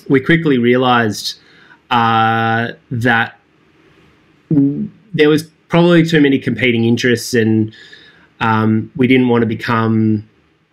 [0.08, 1.38] we quickly realised
[1.92, 3.38] uh, that
[4.50, 7.74] there was probably too many competing interests, and
[8.40, 10.28] um, we didn't want to become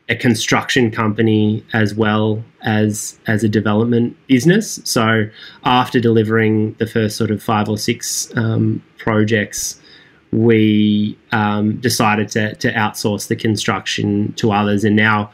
[0.07, 4.79] a construction company as well as as a development business.
[4.85, 5.29] So
[5.65, 9.79] after delivering the first sort of five or six um, projects,
[10.31, 15.31] we um, decided to, to outsource the construction to others, and now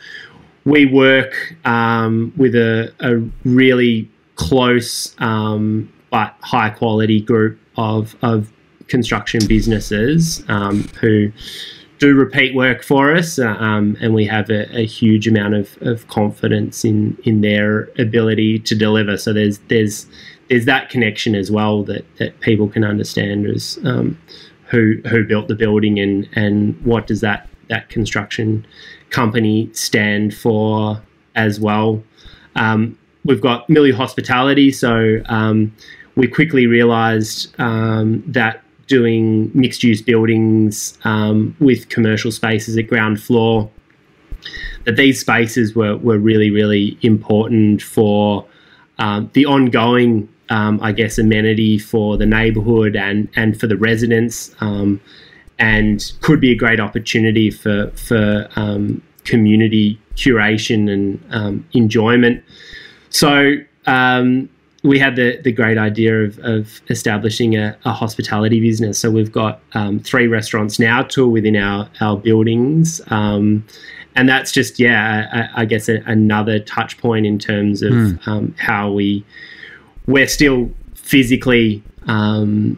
[0.65, 3.17] we work um, with a, a
[3.47, 8.51] really close um, but high quality group of, of
[8.87, 11.31] construction businesses um, who
[11.99, 15.77] do repeat work for us, uh, um, and we have a, a, huge amount of,
[15.81, 19.17] of confidence in in their ability to deliver.
[19.17, 20.05] So there's there's
[20.49, 24.19] there's that connection as well that, that people can understand as um,
[24.65, 28.65] who who built the building and and what does that that construction
[29.09, 31.01] company stand for
[31.35, 32.03] as well.
[32.55, 35.75] Um, we've got Milieu Hospitality, so um,
[36.15, 43.21] we quickly realised um, that doing mixed use buildings um, with commercial spaces at ground
[43.21, 43.69] floor,
[44.85, 48.45] that these spaces were, were really, really important for
[48.99, 54.55] um, the ongoing, um, I guess, amenity for the neighbourhood and, and for the residents,
[54.59, 55.01] um,
[55.57, 58.47] and could be a great opportunity for, for
[59.23, 62.43] community curation and enjoyment.
[63.15, 63.53] So
[63.85, 64.49] um,
[64.83, 68.99] we had the, the great idea of, of establishing a, a hospitality business.
[68.99, 72.99] So we've got um, three restaurants now, two within our, our buildings.
[73.07, 73.65] Um,
[74.17, 78.59] and that's just, yeah, I, I guess a, another touch point in terms of mm.
[78.59, 79.23] how we
[80.07, 82.77] we're still physically um,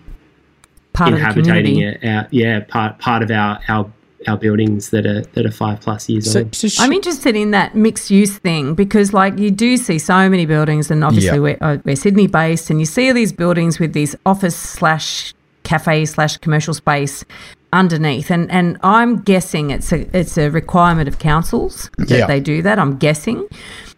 [0.94, 1.84] Part community.
[1.84, 3.92] it, our, yeah, part part of our our
[4.28, 6.56] our buildings that are that are five plus years So, old.
[6.56, 10.30] so sh- I'm interested in that mixed use thing because, like, you do see so
[10.30, 11.40] many buildings, and obviously Yeah.
[11.40, 16.06] we're, uh, we're Sydney based, and you see these buildings with these office slash cafe
[16.06, 17.26] slash commercial space
[17.74, 22.26] underneath, and and I'm guessing it's a it's a requirement of councils that Yeah.
[22.28, 22.80] they do that.
[22.80, 23.46] I'm guessing,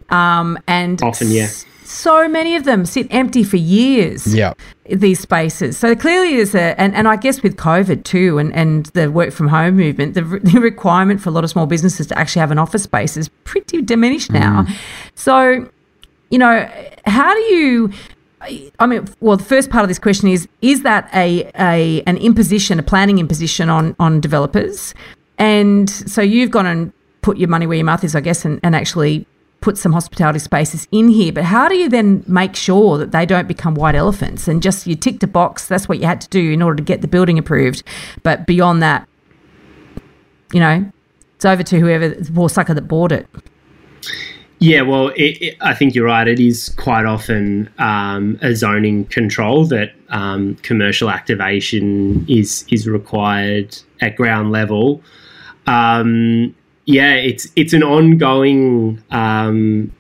[0.10, 1.48] um, and Often, yeah.
[1.90, 4.54] So many of them sit empty for years yeah.
[4.86, 5.76] these spaces.
[5.76, 9.32] So clearly there's a, and, and I guess with COVID too, and, and the work
[9.32, 12.42] from home movement, the, re- the requirement for a lot of small businesses to actually
[12.42, 14.64] have an office space is pretty diminished now.
[14.64, 14.76] Mm.
[15.16, 15.68] So,
[16.30, 16.70] you know,
[17.06, 17.92] how do you,
[18.80, 22.18] I mean, well, the first part of this question is: Is that a, a an
[22.18, 24.94] imposition, a planning imposition on on developers?
[25.40, 28.60] And so you've gone and put your money where your mouth is, I guess, and,
[28.64, 29.26] and actually
[29.62, 31.32] put some hospitality spaces in here.
[31.32, 34.88] But how do you then make sure that they don't become white elephants and just
[34.88, 35.68] you ticked a box?
[35.68, 37.84] That's what you had to do in order to get the building approved.
[38.24, 39.08] But beyond that,
[40.54, 40.92] you know,
[41.36, 43.28] it's over to whoever the poor sucker that bought it.
[44.60, 46.28] Yeah, well, it, it, I think you're right.
[46.28, 53.78] It is quite often um, a zoning control that um, commercial activation is is required
[54.02, 55.02] at ground level.
[55.66, 56.54] Um,
[56.90, 59.92] yeah, it's it's an ongoing um,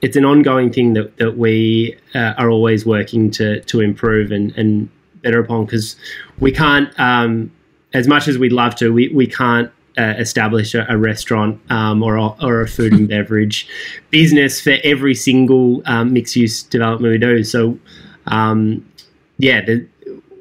[0.00, 4.56] it's an ongoing thing that that we uh, are always working to to improve and
[4.56, 4.88] and
[5.22, 5.94] better upon because
[6.38, 7.52] we can't um,
[7.92, 12.02] as much as we'd love to we we can't uh, establish a, a restaurant um,
[12.02, 13.68] or, a, or a food and beverage
[14.08, 17.44] business for every single um, mixed use development we do.
[17.44, 17.78] So,
[18.26, 18.90] um,
[19.38, 19.86] yeah, the,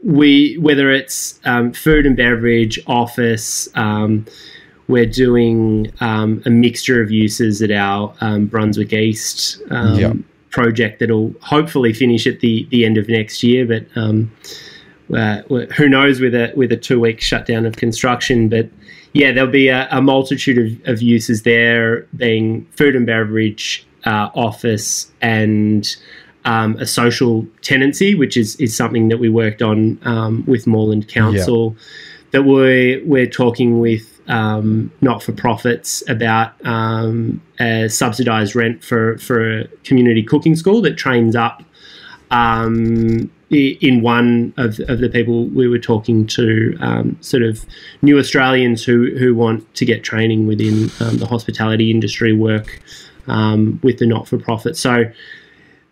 [0.04, 4.26] we whether it's um, food and beverage, office, um,
[4.88, 10.14] we're doing um, a mixture of uses at our um, Brunswick East um, Yeah.
[10.50, 13.86] project that'll hopefully finish at the the end of next year, but.
[13.96, 14.32] Um,
[15.14, 15.42] uh,
[15.78, 18.70] who knows with a with a two week shutdown of construction, but
[19.14, 24.30] yeah, there'll be a, a multitude of, of uses there, being food and beverage, uh,
[24.36, 25.96] office, and
[26.44, 31.08] um, a social tenancy, which is is something that we worked on um, with Moreland
[31.08, 31.76] Council.
[32.32, 39.18] That we're we're talking with um, not for profits about um, a subsidised rent for
[39.18, 41.64] for a community cooking school that trains up
[42.32, 47.66] um, in one of, of the people we were talking to, um, sort of
[48.02, 52.82] new Australians who, who want to get training within um, the hospitality industry, work
[53.28, 54.76] um, with the not for profit.
[54.76, 55.06] So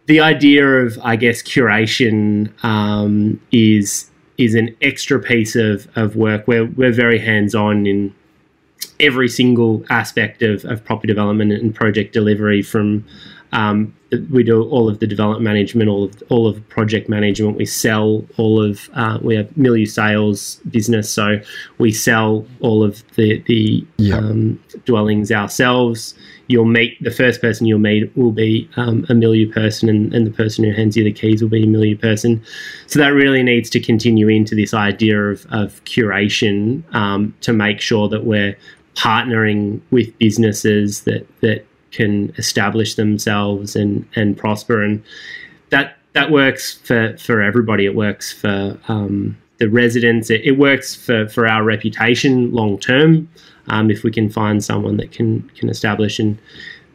[0.07, 6.45] the idea of, I guess, curation um, is is an extra piece of, of work.
[6.45, 8.13] We're, we're very hands on in
[8.99, 13.05] every single aspect of, of property development and project delivery from
[13.51, 13.95] um,
[14.31, 17.57] we do all of the development management, all of all of project management.
[17.57, 21.39] We sell all of uh, we have milieu sales business, so
[21.77, 24.17] we sell all of the the Yeah.
[24.17, 26.15] um, dwellings ourselves.
[26.47, 30.27] You'll meet the first person you'll meet will be um, a milieu person, and, and
[30.27, 32.43] the person who hands you the keys will be a milieu person.
[32.87, 37.81] So that really needs to continue into this idea of, of curation um, to make
[37.81, 38.57] sure that we're
[38.95, 45.03] partnering with businesses that that can establish themselves and and prosper and
[45.69, 50.95] that that works for for everybody it works for um, the residents it, it works
[50.95, 53.27] for for our reputation long term
[53.67, 56.37] um, if we can find someone that can can establish and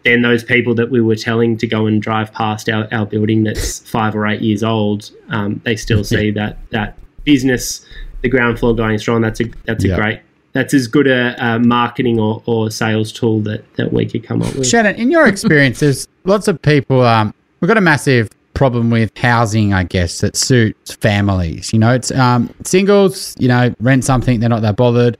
[0.05, 3.45] then those people that we were telling to go and drive past our, our building
[3.45, 7.85] that's five or eight years old um, they still see that that business
[8.23, 9.97] the ground floor going strong that's a that's a Yeah.
[9.97, 10.21] great
[10.53, 14.43] that's as good a, a marketing or, or sales tool that, that we could come
[14.43, 14.67] up with.
[14.67, 17.03] Shannon, in your experience, there's lots of people.
[17.03, 18.29] Um, we've got a massive
[18.61, 21.73] problem with housing, I guess, that suits families.
[21.73, 23.35] You know, it's um, singles.
[23.39, 25.17] You know, rent something, they're not that bothered.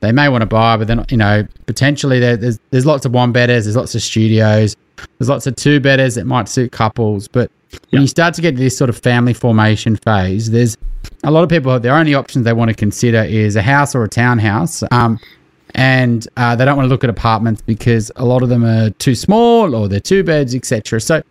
[0.00, 3.30] They may want to buy, but then you know, potentially there's there's lots of one
[3.30, 4.74] bedders, there's lots of studios,
[5.18, 7.28] there's lots of two bedders that might suit couples.
[7.28, 7.52] But
[7.90, 10.76] when you start to get to this sort of family formation phase, there's
[11.22, 11.78] a lot of people.
[11.78, 14.82] Their only options they want to consider is a house or a townhouse.
[14.90, 15.20] Um,
[15.76, 18.90] and uh, they don't want to look at apartments because a lot of them are
[18.90, 21.00] too small or they're two beds, etc.
[21.00, 21.22] So,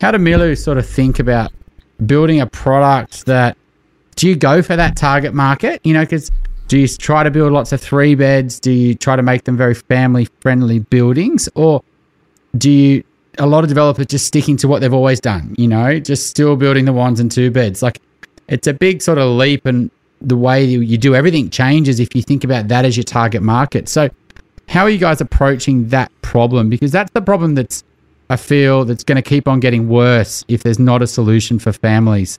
[0.00, 1.52] how do Milieu sort of think about
[2.04, 3.56] building a product that
[4.16, 5.80] do you go for that target market?
[5.84, 6.30] You know, because
[6.68, 8.58] do you try to build lots of three beds?
[8.58, 11.82] Do you try to make them very family friendly buildings, or
[12.56, 13.04] do you?
[13.38, 15.54] A lot of developers just sticking to what they've always done.
[15.58, 17.82] You know, just still building the ones and two beds.
[17.82, 18.00] Like,
[18.48, 19.90] it's a big sort of leap and
[20.22, 23.90] the way you do everything changes if you think about that as your target market.
[23.90, 24.08] So,
[24.68, 26.70] how are you guys approaching that problem?
[26.70, 27.84] Because that's the problem that's
[28.28, 31.72] I feel that's going to keep on getting worse if there's not a solution for
[31.72, 32.38] families.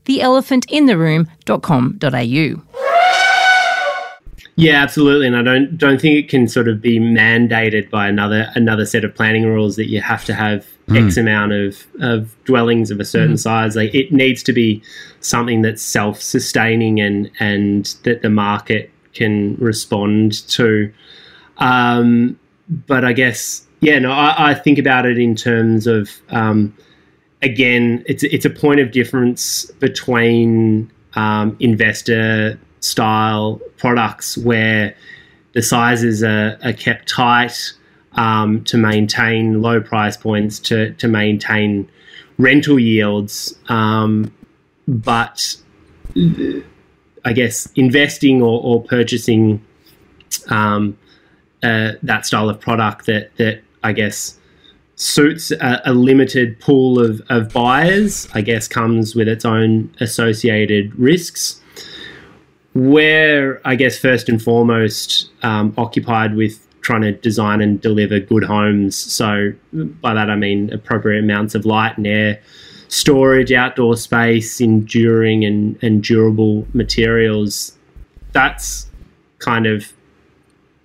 [0.05, 2.71] theelephantintheroom.com.au.
[4.57, 8.51] Yeah, absolutely, and I don't don't think it can sort of be mandated by another
[8.53, 11.03] another set of planning rules that you have to have mm.
[11.03, 13.39] X amount of of dwellings of a certain mm.
[13.39, 13.75] size.
[13.75, 14.83] Like it needs to be
[15.21, 20.93] something that's self sustaining and and that the market can respond to.
[21.57, 22.37] Um,
[22.69, 26.75] but I guess yeah, no, I, I, think about it in terms of um,
[27.41, 34.95] again, it's it's a point of difference between um, investor style products where
[35.53, 37.73] the sizes are, are kept tight
[38.13, 41.89] um, to maintain low price points to to maintain
[42.37, 44.33] rental yields, um,
[44.87, 45.55] but
[47.23, 49.63] I guess investing or, or purchasing
[50.47, 50.97] um,
[51.63, 54.37] uh, that style of product that that I guess
[55.01, 60.93] suits a, a, limited pool of, of buyers, I guess, comes with its own associated
[60.95, 61.59] risks.
[62.75, 68.43] We're, I guess, first and foremost um, occupied with trying to design and deliver good
[68.43, 68.95] homes.
[68.95, 72.39] So, by that I mean appropriate amounts of light and air,
[72.87, 77.75] storage, outdoor space, enduring and, and durable materials.
[78.33, 78.87] That's
[79.39, 79.91] kind of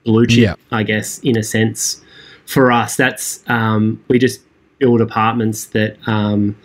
[0.04, 0.54] blue chip, yeah.
[0.70, 2.02] I guess, in a sense
[2.46, 4.40] for us, that's um, we just
[4.78, 6.56] build apartments that um,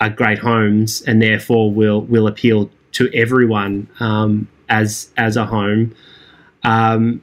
[0.00, 5.94] are great homes, and therefore will will appeal to everyone um, as as a home.
[6.62, 7.22] Um,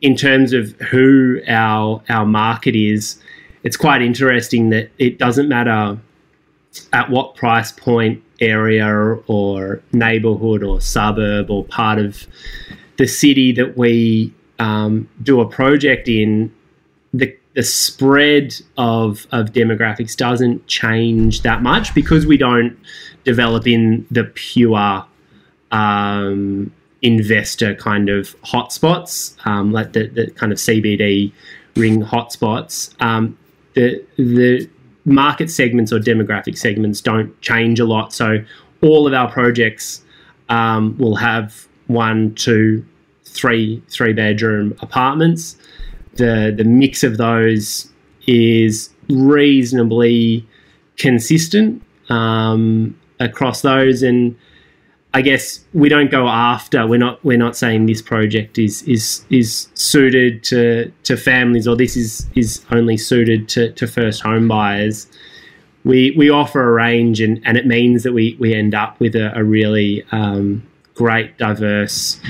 [0.00, 3.20] in terms of who our our market is,
[3.62, 5.98] it's quite interesting that it doesn't matter
[6.92, 8.86] at what price point area
[9.26, 12.26] or neighborhood or suburb or part of
[12.96, 16.52] the city that we um, do a project in
[17.54, 22.78] the spread of of demographics doesn't change that much because we don't
[23.24, 25.04] develop in the pure
[25.72, 26.72] um,
[27.02, 31.32] investor kind of hotspots, um, like the, the kind of CBD
[31.76, 32.94] ring hotspots.
[33.02, 33.36] Um,
[33.74, 34.68] the the
[35.04, 38.38] market segments or demographic segments don't change a lot, so
[38.80, 40.02] all of our projects
[40.48, 42.84] um, will have one, two,
[43.24, 45.56] three three bedroom apartments
[46.20, 47.90] the the mix of those
[48.26, 50.46] is reasonably
[50.96, 54.02] consistent um, across those.
[54.02, 54.36] And
[55.14, 59.24] I guess we don't go after we're not we're not saying this project is is
[59.30, 64.46] is suited to to families or this is is only suited to, to first home
[64.46, 65.08] buyers.
[65.84, 69.16] We we offer a range and, and it means that we we end up with
[69.16, 70.62] a, a really um,
[70.94, 72.20] great diverse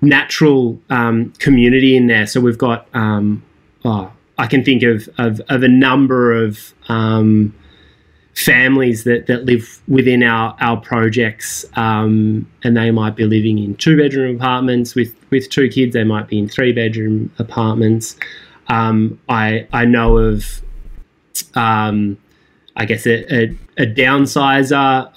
[0.00, 2.26] natural um, community in there.
[2.26, 3.42] So we've got, um,
[3.84, 7.54] oh, I can think of, of, of a number of um,
[8.34, 13.74] families that, that live within our, our projects, um, and they might be living in
[13.76, 15.94] two bedroom apartments with, with two kids.
[15.94, 18.16] They might be in three bedroom apartments.
[18.68, 20.60] Um, I I know of,
[21.54, 22.18] um,
[22.74, 23.44] I guess a, a,
[23.78, 25.10] a downsizer.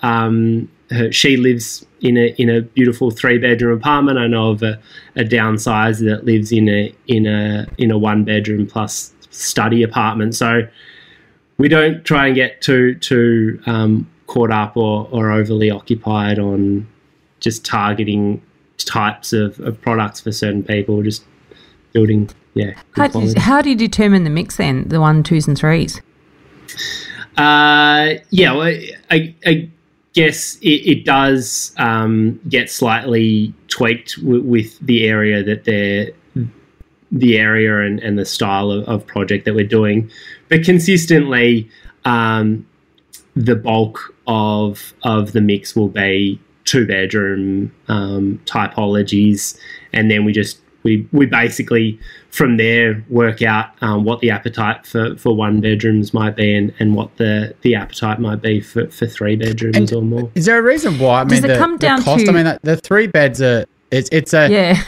[0.92, 4.18] Her, she lives in a in a beautiful three bedroom apartment.
[4.18, 4.80] I know of a,
[5.16, 10.36] a downsizer that lives in a in a in a one bedroom plus study apartment.
[10.36, 10.68] So
[11.58, 16.88] we don't try and get too too um, caught up or, or overly occupied on
[17.40, 18.42] just targeting
[18.78, 21.04] types of, of products for certain people.
[21.04, 21.24] Just
[21.94, 22.74] building, yeah.
[22.92, 24.88] How do, you, how do you determine the mix then?
[24.88, 26.02] The one, twos, and threes.
[27.38, 28.74] Uh, yeah, well,
[29.10, 29.70] I, I
[30.14, 36.12] guess it, it does um, get slightly tweaked w- with the area that they're
[37.12, 40.12] the area and, and the style of, of, project that we're doing,
[40.48, 41.68] but consistently,
[42.06, 42.68] um,
[43.36, 49.58] the bulk of of the mix will be two bedroom um, typologies,
[49.92, 52.00] and then we just we we basically
[52.32, 56.74] from there work out um, what the appetite for, for one bedrooms might be and,
[56.80, 60.32] and what the, the appetite might be for, for three bedrooms and or more.
[60.36, 61.22] Is there a reason why?
[61.22, 62.32] I Does mean, it the, come down cost, to?
[62.32, 64.82] I mean, the three beds are it's it's a yeah.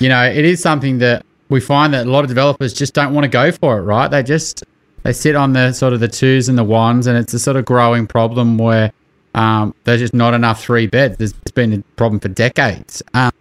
[0.00, 3.12] You know, it is something that we find that a lot of developers just don't
[3.12, 3.82] want to go for it.
[3.82, 4.08] Right?
[4.08, 4.64] They just
[5.02, 7.56] they sit on the sort of the twos and the ones, and it's a sort
[7.56, 8.92] of growing problem where
[9.34, 11.16] um, there's just not enough three beds.
[11.18, 13.02] There's been a problem for decades.
[13.12, 13.32] Um,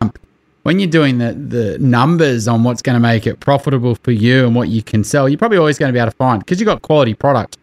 [0.63, 4.45] when you're doing the, the numbers on what's going to make it profitable for you
[4.45, 6.59] and what you can sell, you're probably always going to be able to find because
[6.59, 7.57] you've got quality product.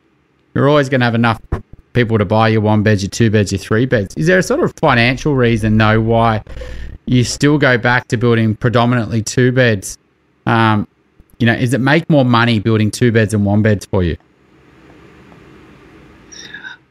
[0.55, 1.41] You're always going to have enough
[1.93, 4.15] people to buy your one beds, your two beds, your three beds.
[4.17, 6.43] Is there a sort of financial reason though why
[7.07, 9.97] you still go back to building predominantly two beds?
[10.47, 10.87] Um,
[11.39, 14.17] you know, is it make more money building two beds and one beds for you?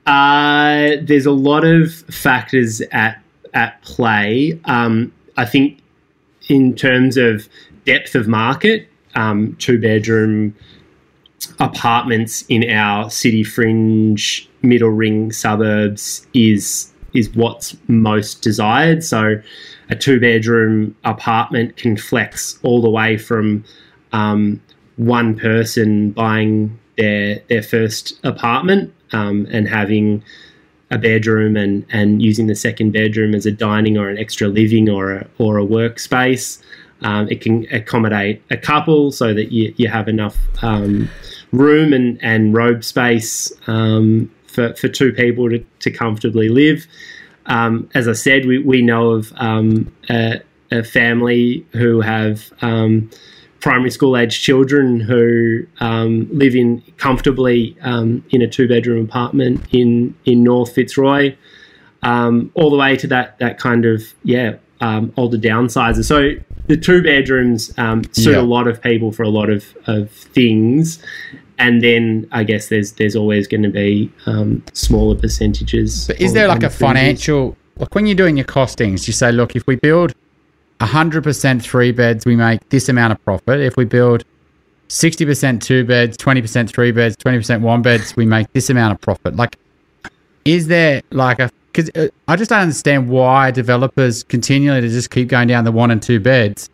[0.07, 3.21] Uh, there's a lot of factors at
[3.53, 4.59] at play.
[4.65, 5.79] Um, I think
[6.49, 7.47] in terms of
[7.85, 10.55] depth of market, um, two bedroom
[11.59, 19.03] apartments in our city fringe middle ring suburbs is is what's most desired.
[19.03, 19.41] So
[19.89, 23.63] a two bedroom apartment can flex all the way from
[24.11, 24.61] um,
[24.97, 30.23] one person buying their their first apartment um, and having
[30.91, 34.89] a bedroom and, and using the second bedroom as a dining or an extra living
[34.89, 36.61] or a, or a workspace.
[37.01, 41.09] Um, it can accommodate a couple so that you, you have enough um,
[41.51, 46.87] room and, and robe space um, for, for two people to, to comfortably live.
[47.45, 53.09] Um, as I said, we, we know of um, a, a, family who have um,
[53.59, 59.61] primary school age children who um, live in comfortably um, in a two bedroom apartment
[59.71, 61.35] in in North Fitzroy,
[62.03, 66.05] um, all the way to that that kind of yeah um, older downsizers.
[66.05, 66.31] So
[66.67, 68.41] the two bedrooms um, suit yeah.
[68.41, 71.03] a lot of people for a lot of, of things.
[71.57, 76.07] And then I guess there's there's always going to be um, smaller percentages.
[76.07, 79.55] But is there like a financial like when you're doing your costings, you say, look,
[79.55, 80.13] if we build
[80.79, 83.59] 100% three beds, we make this amount of profit.
[83.59, 84.23] If we build
[84.89, 89.35] 60% two beds, 20% three beds, 20% one beds, we make this amount of profit.
[89.35, 89.57] Like,
[90.45, 95.11] is there like a, because uh, I just don't understand why developers continually to just
[95.11, 96.69] keep going down the one and two beds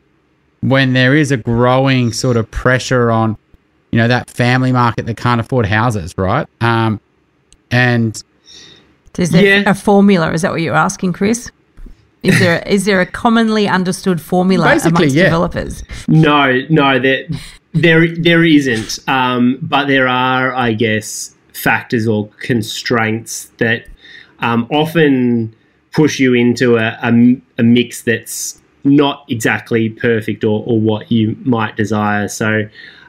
[0.61, 3.37] when there is a growing sort of pressure on,
[3.91, 6.47] you know, that family market that can't afford houses, right?
[6.61, 6.99] Um,
[7.71, 8.23] and
[9.17, 9.69] is there yeah.
[9.69, 10.31] a formula?
[10.31, 11.51] Is that what you're asking, Chris?
[12.25, 15.23] Is there is there a commonly understood formula Basically, amongst yeah.
[15.23, 15.83] developers?
[16.07, 17.27] No, no, there
[17.73, 18.99] there there isn't.
[19.07, 23.87] Um, but there are, I guess, factors or constraints that
[24.39, 25.55] um, often
[25.91, 31.37] push you into a, a, a, mix that's not exactly perfect or, or what you
[31.43, 32.27] might desire.
[32.27, 32.67] So.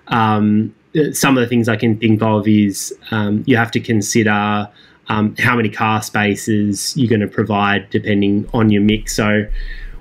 [0.08, 0.74] Um,
[1.12, 4.66] some of the things I can think of is um, you have to consider
[5.08, 9.14] um, how many car spaces you're going to provide depending on your mix.
[9.14, 9.46] So,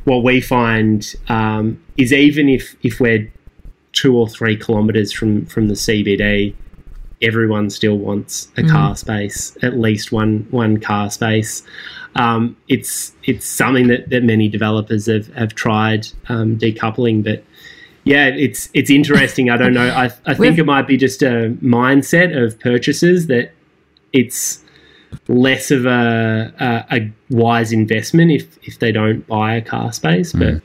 [0.06, 3.32] what we find um, is even if if we're
[3.92, 6.54] two or three kilometres from from the CBD,
[7.22, 8.70] everyone still wants a mm.
[8.70, 11.64] car space, at least one one car space.
[12.16, 17.44] Um, it's it's something that, that many developers have, have tried um, decoupling, but
[18.04, 19.50] yeah, it's it's interesting.
[19.50, 19.90] I don't know.
[19.90, 23.52] I, I think it might be just a mindset of purchasers that
[24.14, 24.64] it's
[25.28, 30.32] less of a, a, a, wise investment if, if they don't buy a car space.
[30.34, 30.62] But mm.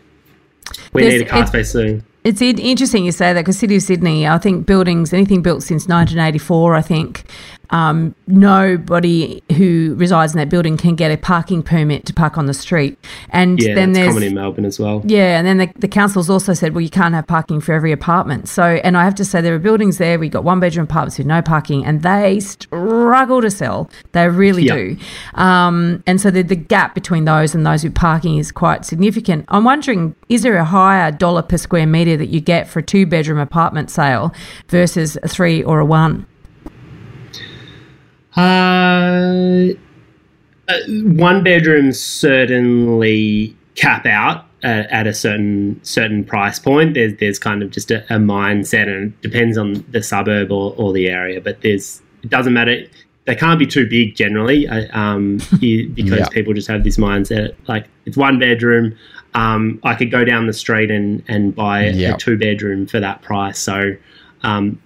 [0.92, 2.04] we There's, need a car space soon.
[2.22, 5.88] It's interesting you say that because City of Sydney, I think buildings, anything built since
[5.88, 7.24] 1984, I think
[7.70, 12.46] um, nobody who resides in that building can get a parking permit to park on
[12.46, 12.98] the street.
[13.30, 15.02] And yeah, then there's common in Melbourne as well.
[15.04, 17.92] Yeah, and then the, the council's also said, well, you can't have parking for every
[17.92, 18.48] apartment.
[18.48, 20.18] So, and I have to say, there are buildings there.
[20.18, 23.90] We got one bedroom apartments with no parking, and they struggle to sell.
[24.12, 24.76] They really yep.
[24.76, 24.96] do.
[25.34, 29.44] Um, and so the, the gap between those and those with parking is quite significant.
[29.48, 32.82] I'm wondering, is there a higher dollar per square metre that you get for a
[32.82, 34.34] two bedroom apartment sale
[34.68, 36.26] versus a three or a one?
[38.36, 39.74] Uh,
[40.68, 46.94] uh, one bedrooms certainly cap out at, at, a certain certain price point.
[46.94, 50.74] There's there's kind of just a, a mindset, and it depends on the suburb or,
[50.76, 51.40] or the area.
[51.40, 52.84] But there's it doesn't matter.
[53.24, 56.28] They can't be too big generally, uh, um, because yeah.
[56.28, 57.54] people just have this mindset.
[57.66, 58.96] Like it's one bedroom.
[59.34, 63.22] Um, I could go down the street and and buy a two bedroom for that
[63.22, 63.58] price.
[63.58, 63.96] So
[64.42, 64.80] um,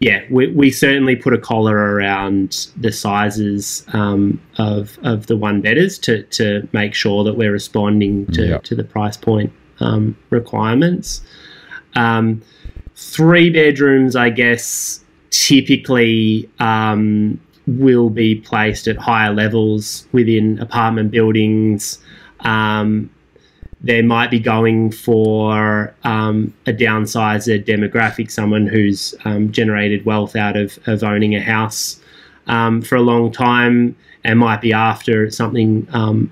[0.00, 5.60] yeah, we, we certainly put a collar around the sizes um, of of the one
[5.60, 8.62] bedders to to make sure that we're responding to, yep.
[8.64, 11.20] to the price point um, requirements.
[11.96, 12.40] Um,
[12.94, 21.98] three bedrooms, I guess, typically um, will be placed at higher levels within apartment buildings.
[22.40, 23.10] Um,
[23.82, 30.56] they might be going for um, a downsizer demographic, someone who's um, generated wealth out
[30.56, 31.98] of, of owning a house
[32.46, 36.30] um, for a long time and might be after something um,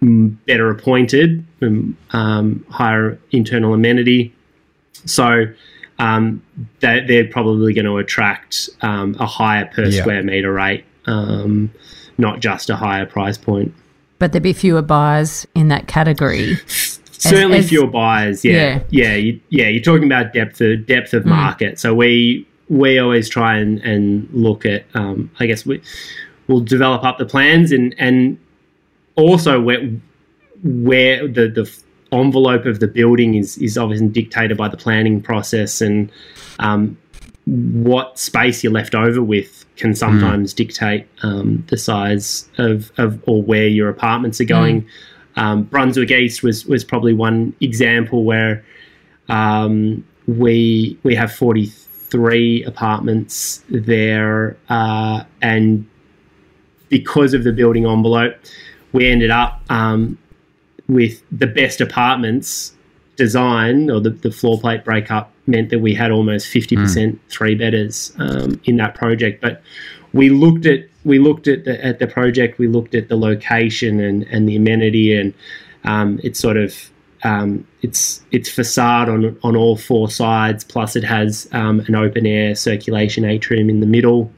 [0.00, 1.44] better appointed,
[2.12, 4.32] um, higher internal amenity.
[5.04, 5.46] So
[5.98, 6.40] um,
[6.78, 10.00] they, they're probably going to attract a higher per yeah.
[10.00, 13.74] square meter rate, not just a higher price point
[14.18, 16.56] but there'd be fewer buyers in that category.
[17.12, 18.44] Certainly, as, as, fewer buyers.
[18.44, 19.68] Yeah, yeah, yeah, you, yeah.
[19.68, 21.30] You're talking about depth of depth of mm.
[21.30, 21.80] market.
[21.80, 24.84] So we we always try and, and look at.
[24.94, 25.82] Um, I guess we
[26.46, 28.38] we'll develop up the plans and and
[29.16, 29.80] also where
[30.62, 31.70] where the the
[32.10, 36.10] envelope of the building is is obviously dictated by the planning process and
[36.58, 36.96] um,
[37.46, 40.56] what space you're left over with can sometimes mm.
[40.56, 44.82] dictate um, the size of, of or where your apartments are going.
[44.82, 44.88] Mm.
[45.36, 48.64] Um, Brunswick East was was probably one example where
[49.28, 55.88] um, we we have 43 apartments there, uh, and
[56.88, 58.34] because of the building envelope,
[58.92, 60.18] we ended up um,
[60.88, 62.74] with the best apartments
[63.18, 67.18] design or the, the floor plate breakup meant that we had almost 50% mm.
[67.28, 69.42] three bedders um, in that project.
[69.42, 69.60] But
[70.14, 74.00] we looked at we looked at the, at the project, we looked at the location
[74.00, 75.34] and, and the amenity, and
[75.84, 76.90] um, it's sort of
[77.24, 80.64] um, it's it's facade on on all four sides.
[80.64, 84.32] Plus, it has um, an open air circulation atrium in the middle.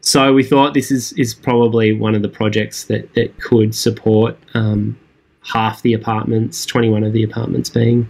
[0.00, 4.36] So we thought this is is probably one of the projects that that could support
[4.54, 4.98] um,
[5.44, 8.08] half the apartments, 21 of the apartments being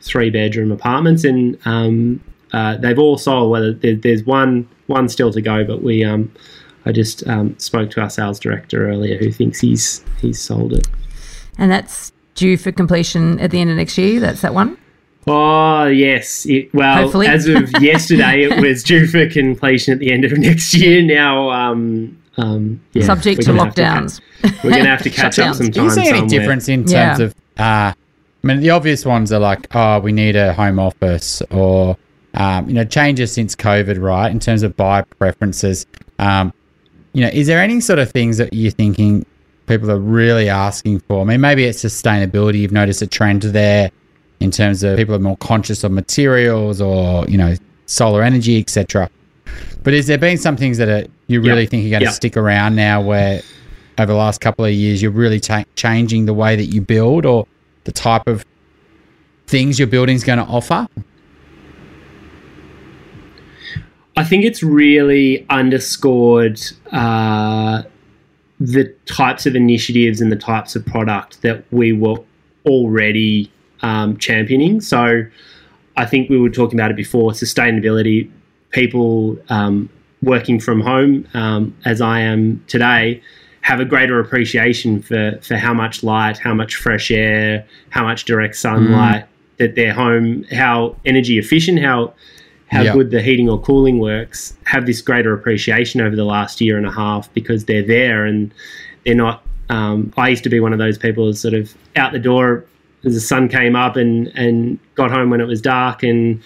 [0.00, 3.50] three bedroom apartments, and um, uh, they've all sold.
[3.50, 6.32] Whether there, there's one one still to go, but we um,
[6.86, 10.86] I just um, spoke to our sales director earlier, who thinks he's he's sold it.
[11.58, 14.20] And that's due for completion at the end of next year.
[14.20, 14.78] That's that one.
[15.26, 16.46] Oh yes.
[16.46, 17.26] It, well, Hopefully.
[17.26, 21.02] as of yesterday, it was due for completion at the end of next year.
[21.02, 21.50] Now,
[22.38, 24.20] um, yeah, subject to lockdowns.
[24.42, 25.72] To, we're going to have to catch up some time.
[25.72, 26.28] Do you see any somewhere.
[26.28, 27.24] difference in terms yeah.
[27.24, 27.34] of?
[27.58, 31.96] Uh, I mean, the obvious ones are like, oh, we need a home office, or
[32.34, 34.30] um, you know, changes since COVID, right?
[34.30, 35.86] In terms of buy preferences,
[36.20, 36.52] um,
[37.12, 39.26] you know, is there any sort of things that you're thinking
[39.66, 41.20] people are really asking for?
[41.20, 42.60] I mean, maybe it's sustainability.
[42.60, 43.90] You've noticed a trend there
[44.38, 49.10] in terms of people are more conscious of materials, or you know, solar energy, etc.
[49.82, 51.70] But is there been some things that are, you really yep.
[51.70, 52.14] think are going to yep.
[52.14, 53.42] stick around now where
[53.98, 57.24] over the last couple of years you're really ta- changing the way that you build
[57.24, 57.46] or
[57.84, 58.44] the type of
[59.46, 60.86] things your building's going to offer?
[64.16, 66.60] I think it's really underscored
[66.92, 67.82] uh,
[68.58, 72.18] the types of initiatives and the types of product that we were
[72.66, 73.50] already
[73.82, 74.80] um, championing.
[74.80, 75.24] So
[75.96, 78.30] I think we were talking about it before sustainability
[78.70, 79.88] people um,
[80.22, 83.22] working from home, um, as I am today,
[83.62, 88.24] have a greater appreciation for, for how much light, how much fresh air, how much
[88.24, 89.28] direct sunlight mm.
[89.58, 92.14] that their home, how energy efficient, how
[92.70, 92.94] how yep.
[92.94, 96.86] good the heating or cooling works, have this greater appreciation over the last year and
[96.86, 98.52] a half because they're there and
[99.04, 99.42] they're not.
[99.70, 102.64] Um, I used to be one of those people sort of out the door
[103.04, 106.42] as the sun came up and, and got home when it was dark and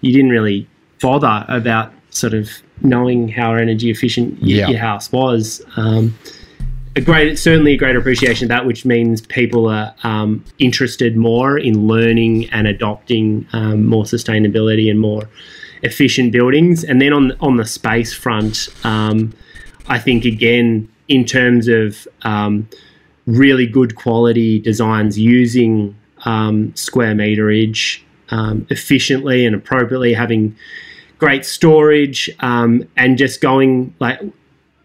[0.00, 0.66] you didn't really
[1.00, 2.50] bother about sort of
[2.82, 4.68] knowing how energy efficient yeah.
[4.68, 5.62] your house was.
[5.76, 6.16] Um,
[6.94, 11.58] a great, certainly a greater appreciation of that, which means people are um, interested more
[11.58, 15.28] in learning and adopting um, more sustainability and more
[15.82, 16.84] efficient buildings.
[16.84, 19.34] And then on on the space front, um,
[19.88, 22.68] I think again in terms of um,
[23.26, 25.94] really good quality designs using
[26.24, 30.56] um, square meterage um, efficiently and appropriately, having
[31.18, 34.20] great storage, um, and just going like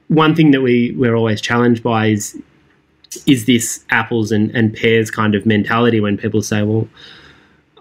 [0.07, 2.41] one thing that we we're always challenged by is
[3.25, 6.87] is this apples and, and pears kind of mentality when people say, well,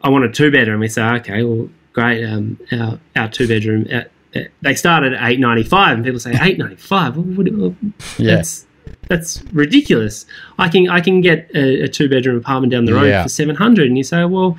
[0.03, 0.81] I want a two bedroom.
[0.81, 2.25] We say, okay, well, great.
[2.25, 4.03] Um, our, our two bedroom, uh,
[4.35, 7.17] uh, they start at eight ninety five, and people say eight ninety five.
[7.17, 7.75] Yeah.
[8.19, 8.67] That's
[9.09, 10.27] that's ridiculous.
[10.59, 13.23] I can I can get a, a two bedroom apartment down the road yeah.
[13.23, 14.57] for seven hundred, and you say, well,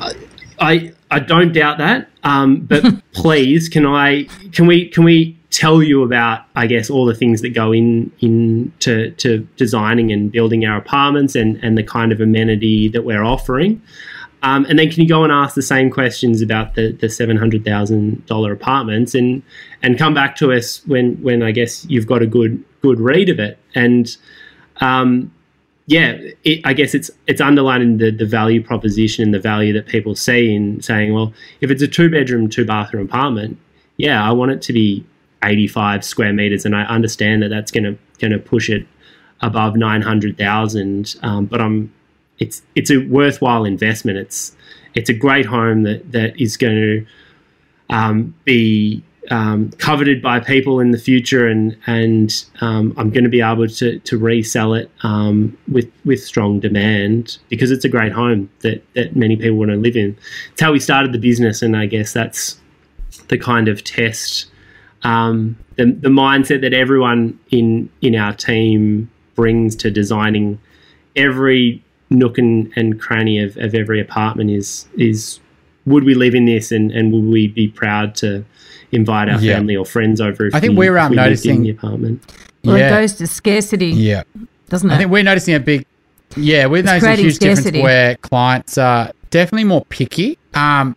[0.00, 0.14] I
[0.58, 2.08] I don't doubt that.
[2.22, 7.06] Um, but please, can I can we can we tell you about I guess all
[7.06, 11.82] the things that go in into to designing and building our apartments and and the
[11.82, 13.82] kind of amenity that we're offering.
[14.40, 17.36] Um, and then can you go and ask the same questions about the, the seven
[17.36, 19.42] hundred thousand dollar apartments and
[19.82, 23.30] and come back to us when when I guess you've got a good good read
[23.30, 24.16] of it and
[24.80, 25.32] um,
[25.88, 29.86] yeah, it, I guess it's it's underlining the the value proposition and the value that
[29.86, 31.32] people see in saying, well,
[31.62, 33.58] if it's a two bedroom, two bathroom apartment,
[33.96, 35.06] yeah, I want it to be
[35.42, 38.86] 85 square meters, and I understand that that's going to going to push it
[39.40, 41.16] above 900,000.
[41.22, 41.90] Um, but I'm
[42.38, 44.18] it's it's a worthwhile investment.
[44.18, 44.54] It's
[44.94, 47.06] it's a great home that that is going to
[47.88, 53.30] um, be um, coveted by people in the future, and and um, I'm going to
[53.30, 58.12] be able to to resell it um, with with strong demand because it's a great
[58.12, 60.16] home that that many people want to live in.
[60.52, 62.58] It's how we started the business, and I guess that's
[63.28, 64.46] the kind of test,
[65.02, 70.60] um, the the mindset that everyone in in our team brings to designing
[71.14, 75.40] every nook and, and cranny of, of every apartment is is
[75.86, 78.44] would we live in this and, and would we be proud to
[78.92, 79.54] invite our Yeah.
[79.56, 82.22] family or friends over if I think we, we're, if um, we noticing- the apartment
[82.64, 82.88] Well, yeah.
[82.88, 84.22] it goes to scarcity, yeah.
[84.68, 84.94] doesn't it?
[84.94, 85.84] I think we're noticing a big,
[86.36, 87.70] yeah, we're noticing a huge scarcity.
[87.70, 90.38] difference where clients are definitely more picky.
[90.54, 90.96] Um,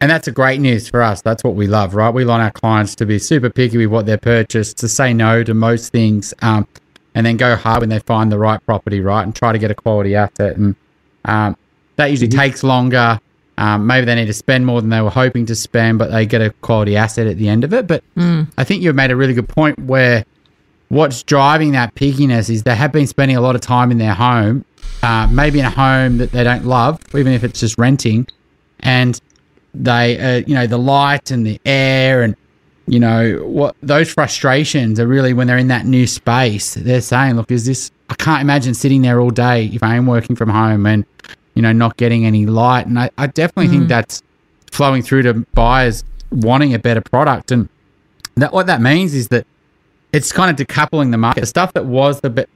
[0.00, 1.22] and that's a great news for us.
[1.22, 2.10] That's what we love, right?
[2.12, 5.42] We want our clients to be super picky with what they purchase, to say no
[5.42, 6.66] to most things, um,
[7.14, 9.22] and then go hard when they find the right property, right?
[9.22, 10.56] And try to get a quality asset.
[10.56, 10.76] And
[11.24, 11.56] um,
[11.96, 13.18] that usually takes longer.
[13.58, 16.26] Um, maybe they need to spend more than they were hoping to spend, but they
[16.26, 17.86] get a quality asset at the end of it.
[17.86, 18.04] But
[18.58, 20.24] I think you've made a really good point where
[20.88, 24.14] what's driving that pickiness is they have been spending a lot of time in their
[24.14, 24.64] home,
[25.02, 28.26] uh, maybe in a home that they don't love, even if it's just renting,
[28.80, 29.20] and
[29.74, 32.36] they, uh, you know, the light and the air and
[32.88, 36.74] you know what those frustrations are really when they're in that new space.
[36.74, 37.90] They're saying, "Look, is this?
[38.08, 41.04] I can't imagine sitting there all day if I am working from home and
[41.56, 44.22] you know not getting any light." And I, I definitely think that's
[44.70, 47.68] flowing through to buyers wanting a better product and
[48.36, 49.46] that what that means is that
[50.12, 51.40] it's kind of decoupling the market.
[51.40, 52.46] The stuff that was the be-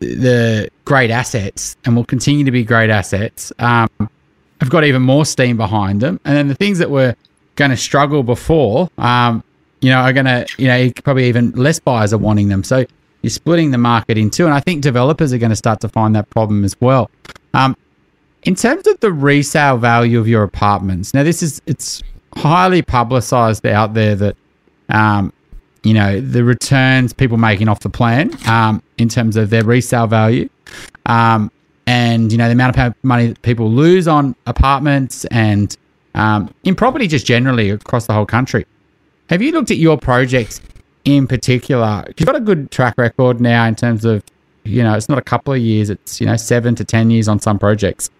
[0.00, 5.26] the great assets and will continue to be great assets um, have got even more
[5.26, 7.14] steam behind them, and then the things that were
[7.56, 9.44] going to struggle before, um,
[9.82, 12.64] you know, are going to you know probably even less buyers are wanting them.
[12.64, 12.84] So
[13.22, 15.88] you're splitting the market in two, and I think developers are going to start to
[15.88, 17.10] find that problem as well.
[17.52, 17.76] Um,
[18.44, 22.02] in terms of the resale value of your apartments, now this is it's
[22.36, 24.36] highly publicized out there that
[24.88, 25.32] um,
[25.82, 30.06] you know the returns people making off the plan um, in terms of their resale
[30.06, 30.48] value
[31.06, 31.50] um,
[31.86, 35.76] and you know the amount of money that people lose on apartments and
[36.14, 38.66] um, in property just generally across the whole country.
[39.28, 40.60] Have you looked at your projects
[41.04, 42.04] in particular?
[42.16, 44.24] You've got a good track record now in terms of
[44.64, 47.28] you know it's not a couple of years it's you know seven to ten years
[47.28, 48.10] on some projects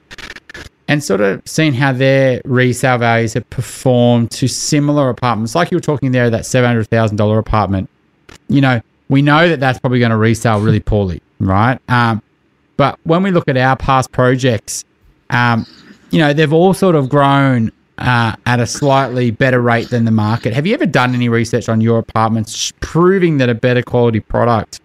[0.89, 5.77] and sort of seeing how their resale values have performed to similar apartments, like you
[5.77, 7.89] were talking there, that seven hundred thousand dollar apartment.
[8.49, 11.79] You know, we know that that's probably going to resell really poorly, right?
[11.89, 12.23] Um,
[12.77, 14.85] but when we look at our past projects,
[15.31, 15.65] um,
[16.11, 20.11] you know, they've all sort of grown uh, at a slightly better rate than the
[20.11, 20.55] market.
[20.55, 24.81] Have you ever done any research on your apartments proving that a better quality product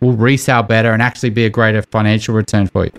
[0.00, 2.92] will resell better and actually be a greater financial return for you?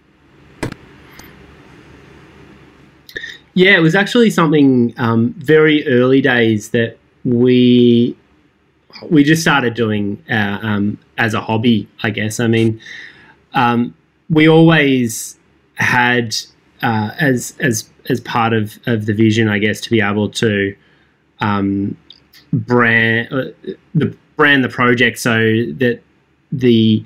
[3.58, 8.16] Yeah, it was actually something um, very early days that we
[9.10, 12.40] we just started doing uh, um, as a hobby, I guess.
[12.40, 12.80] I mean,
[13.56, 13.96] um,
[14.30, 15.40] we always
[15.74, 16.36] had
[16.84, 20.76] uh, as as as part of, of the vision, I guess, to be able to
[21.40, 21.98] um,
[22.54, 25.34] brand uh, the brand the project so
[25.80, 26.00] that
[26.52, 27.04] the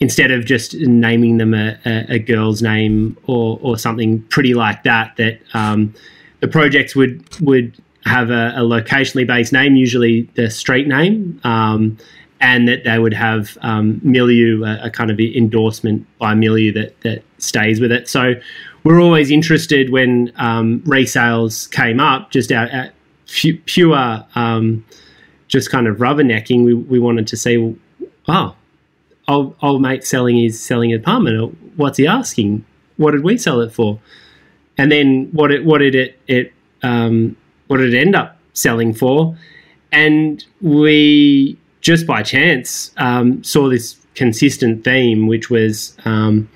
[0.00, 4.82] instead of just naming them a, a, a girl's name or, or something pretty like
[4.82, 5.94] that, that um,
[6.40, 7.74] the projects would would
[8.04, 11.96] have a, a locationally based name, usually the street name, um,
[12.40, 17.00] and that they would have um, milieu, a, a kind of endorsement by milieu that
[17.00, 18.08] that stays with it.
[18.08, 18.34] So
[18.82, 22.92] we're always interested when um, resales came up, just out at
[23.26, 24.84] pure, um,
[25.48, 26.64] just kind of rubbernecking.
[26.64, 27.76] We we wanted to see,
[28.28, 28.54] oh,
[29.28, 31.56] old, old mate selling his selling an apartment.
[31.76, 32.64] What's he asking?
[32.96, 33.98] What did we sell it for?
[34.78, 36.52] And then what it what did it it
[36.82, 39.36] um, what did it end up selling for?
[39.92, 46.48] And we just by chance um, saw this consistent theme, which was, um,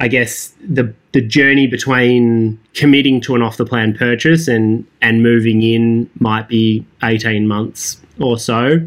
[0.00, 5.22] I guess, the the journey between committing to an off the plan purchase and and
[5.22, 8.80] moving in might be eighteen months or so,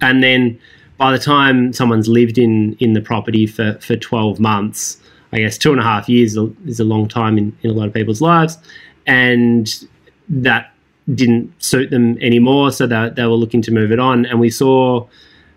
[0.00, 0.58] and then
[0.98, 4.98] by the time someone's lived in in the property for for 12 months
[5.32, 6.36] i guess two and a half years
[6.66, 8.58] is a long time in, in a lot of people's lives
[9.06, 9.84] and
[10.28, 10.72] that
[11.14, 14.50] didn't suit them anymore so that they were looking to move it on and we
[14.50, 15.06] saw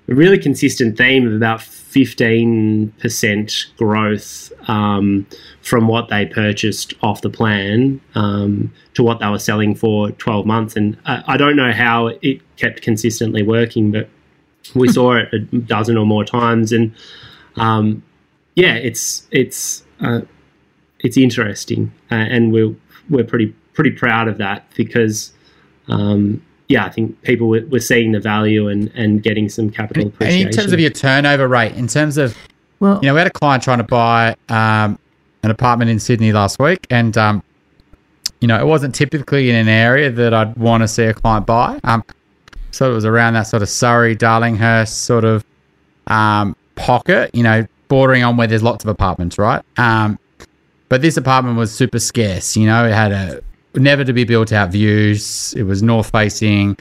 [0.10, 5.28] a really consistent theme of about 15% growth um,
[5.62, 10.46] from what they purchased off the plan um, to what they were selling for 12
[10.48, 10.76] months.
[10.76, 14.10] And I, I don't know how it kept consistently working, but
[14.76, 16.72] we saw it a dozen or more times.
[16.72, 16.94] And
[17.56, 18.04] um,
[18.56, 20.22] yeah, it's it's uh,
[21.00, 22.76] it's interesting, uh, and we're
[23.10, 25.32] we're pretty pretty proud of that because
[25.88, 30.08] um, yeah, I think people were, were seeing the value and, and getting some capital
[30.08, 30.48] appreciation.
[30.48, 32.38] And in terms of your turnover rate, in terms of,
[32.80, 35.00] well, you know, we had a client trying to buy um,
[35.42, 37.44] an apartment in Sydney last week, and um,
[38.40, 41.46] you know, it wasn't typically in an area that I'd want to see a client
[41.46, 41.80] buy.
[41.84, 42.04] Um,
[42.72, 45.46] so it was around that sort of Surry, Darlinghurst sort of
[46.08, 49.64] um, pocket, you know, bordering on where there's lots of apartments, right?
[49.78, 50.20] Um,
[50.88, 52.56] but this apartment was super scarce.
[52.56, 53.42] You know, it had a
[53.76, 55.54] never to be built out views.
[55.54, 56.78] It was north facing,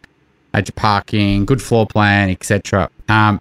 [0.55, 2.91] had parking, good floor plan, etc.
[3.09, 3.41] Um,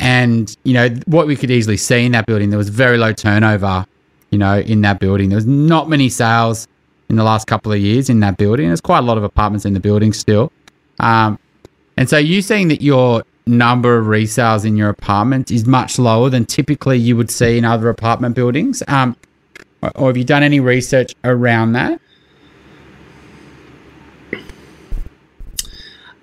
[0.00, 3.12] and you know what we could easily see in that building, there was very low
[3.12, 3.86] turnover.
[4.30, 6.68] You know, in that building, there was not many sales
[7.08, 8.66] in the last couple of years in that building.
[8.66, 10.52] There's quite a lot of apartments in the building still.
[11.00, 11.38] Um,
[11.98, 16.30] and so you saying that your number of resales in your apartment is much lower
[16.30, 18.84] than typically you would see in other apartment buildings.
[18.86, 19.16] Um,
[19.96, 22.00] or have you done any research around that?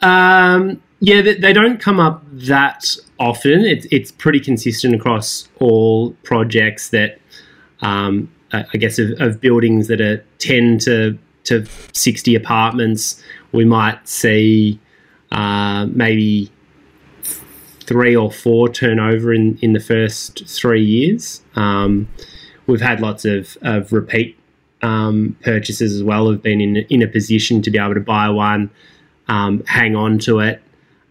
[0.01, 3.65] Um, yeah, they, they, don't come up that often.
[3.65, 7.19] It's it's pretty consistent across all projects that
[7.82, 13.21] um, I guess of, of, buildings that are ten to to sixty apartments.
[13.51, 14.80] We might see
[15.32, 16.51] uh, maybe
[17.82, 21.41] three or four turnover in, in the first three years.
[21.55, 22.07] Um,
[22.67, 24.38] we've had lots of, of repeat
[24.82, 26.30] um, purchases as well.
[26.30, 28.69] Have been in in a position to be able to buy one
[29.28, 30.61] um, hang on to it,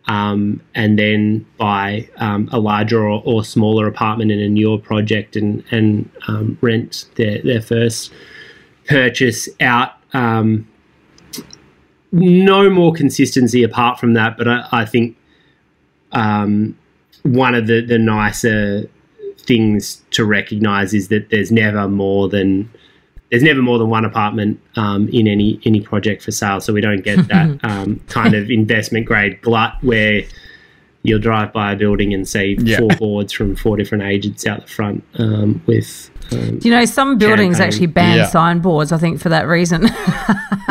[0.06, 5.34] um, and then buy um, a larger or, or, smaller apartment in a newer project
[5.36, 8.12] and and um, rent their their first
[8.86, 9.92] purchase out.
[12.14, 15.16] No more consistency apart from that, but I, I think
[16.12, 16.78] um,
[17.24, 18.88] one of the the nicer
[19.38, 22.70] things to recognize is that there's never more than
[23.30, 26.80] there's never more than one apartment um, in any any project for sale, so we
[26.80, 30.22] don't get that um, kind of investment grade glut where
[31.04, 32.78] you'll drive by a building and see yeah.
[32.78, 36.10] four boards from four different agents out the front um, with.
[36.32, 37.72] Um, Do you know some buildings campaign.
[37.72, 38.26] actually ban yeah.
[38.26, 38.90] signboards?
[38.90, 39.82] I think for that reason.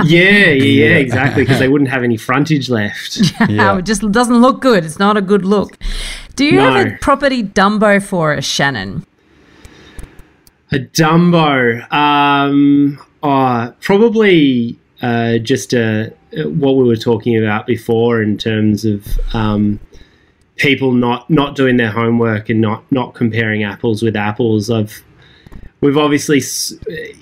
[0.03, 3.21] yeah, yeah, yeah, exactly, because they wouldn't have any frontage left.
[3.49, 4.83] Yeah, it just doesn't look good.
[4.83, 5.77] It's not a good look.
[6.35, 6.71] Do you no.
[6.71, 9.05] have a property Dumbo for us, Shannon?
[10.71, 11.91] A Dumbo.
[11.93, 18.85] Um, oh, probably uh, just a, uh, what we were talking about before in terms
[18.85, 19.79] of um,
[20.63, 24.69] people not not doing their homework and not not comparing apples with apples.
[24.69, 25.03] I've
[25.81, 26.41] we've obviously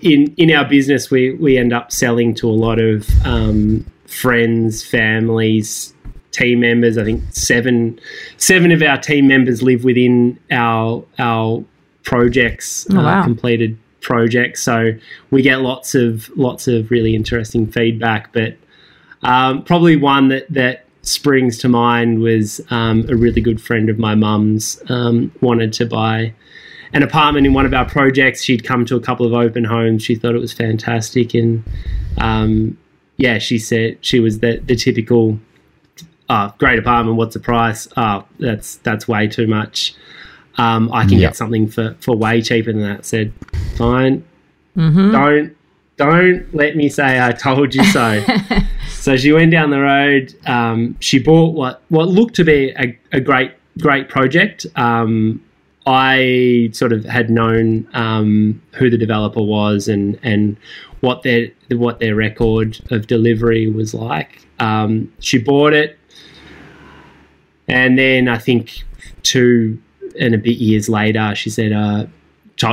[0.02, 4.86] in in our business we we end up selling to a lot of um, friends,
[4.86, 5.92] families,
[6.30, 7.00] team members.
[7.00, 8.00] I think seven
[8.38, 11.66] seven of our team members live within our our
[12.04, 13.20] projects, oh, uh, wow.
[13.22, 14.62] uh, completed projects.
[14.62, 14.94] So
[15.32, 18.34] we get lots of lots of really interesting feedback.
[18.34, 18.56] But
[19.24, 23.97] um, probably one that that springs to mind was um, a really good friend of
[23.97, 26.34] my mum's um, wanted to buy
[26.93, 28.43] an apartment in one of our projects.
[28.43, 30.04] She'd come to a couple of open homes.
[30.04, 31.64] She thought it was fantastic, and
[32.18, 32.78] um,
[33.18, 35.39] yeah, she said she was the the typical.
[36.30, 37.18] Oh, great apartment.
[37.18, 37.89] What's the price?
[37.97, 39.95] Oh, that's that's way too much
[40.58, 41.32] um, I can yep.
[41.32, 43.06] get something for, for way cheaper than that.
[43.06, 43.34] Said,
[43.76, 44.24] fine,
[44.76, 45.12] mm-hmm.
[45.12, 45.58] don't
[45.97, 48.24] don't let me say I told you so.
[49.02, 50.36] so she went down the road.
[50.45, 54.68] Um, she bought what what looked to be a, a great great project.
[54.76, 55.43] Um,
[55.88, 60.56] I sort of had known um, who the developer was and and
[60.99, 64.45] what their what their record of delivery was like.
[64.60, 65.97] Um, she bought it,
[67.68, 68.84] and then I think
[69.24, 69.82] two
[70.20, 72.06] and a bit years later, she said, uh,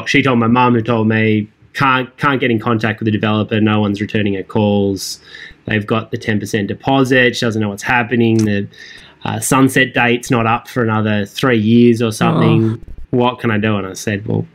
[0.06, 3.60] she told my mum, who told me, can't can't get in contact with the developer.
[3.60, 5.20] No one's returning her calls.
[5.66, 7.36] They've got the ten percent deposit.
[7.36, 8.44] She doesn't know what's happening.
[8.44, 8.68] The
[9.24, 12.80] uh, sunset date's not up for another three years or something.
[12.80, 12.92] Oh.
[13.10, 13.76] What can I do?
[13.76, 14.46] And I said, well,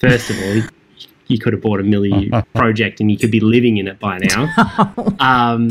[0.00, 0.62] first of all,
[1.28, 4.18] you could have bought a Milieu project and you could be living in it by
[4.18, 4.52] now.
[5.20, 5.70] um,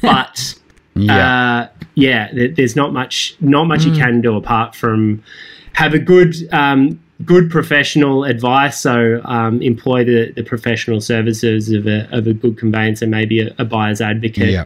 [0.00, 0.54] but
[0.94, 3.94] yeah, uh, yeah, there's not much not much mm.
[3.94, 5.22] you can do apart from
[5.74, 8.80] have a good um, good professional advice.
[8.80, 13.54] So um, employ the, the professional services of a, of a good conveyancer, maybe a,
[13.58, 14.64] a buyer's advocate, yeah.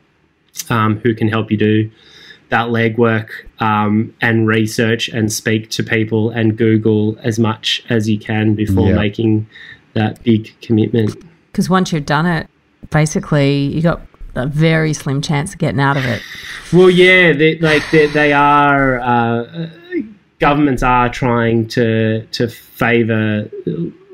[0.70, 1.90] um, who can help you do
[2.48, 8.18] that legwork um, and research and speak to people and Google as much as you
[8.18, 8.94] can before Yeah.
[8.94, 9.48] making
[9.94, 11.16] that big commitment.
[11.50, 12.48] Because once you've done it,
[12.90, 14.00] basically you got
[14.36, 16.22] a very slim chance of getting out of it.
[16.72, 19.00] Well, yeah, they, like they, they are.
[19.00, 19.70] Uh,
[20.38, 23.50] governments are trying to to favour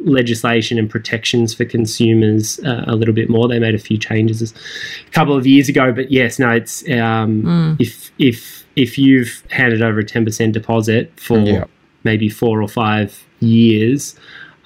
[0.04, 3.46] legislation and protections for consumers uh, a little bit more.
[3.48, 7.76] They made a few changes a couple of years ago, but yes, no, it's um,
[7.78, 11.64] if if if you've handed over a ten percent deposit for Yeah.
[12.04, 14.16] maybe four or five years.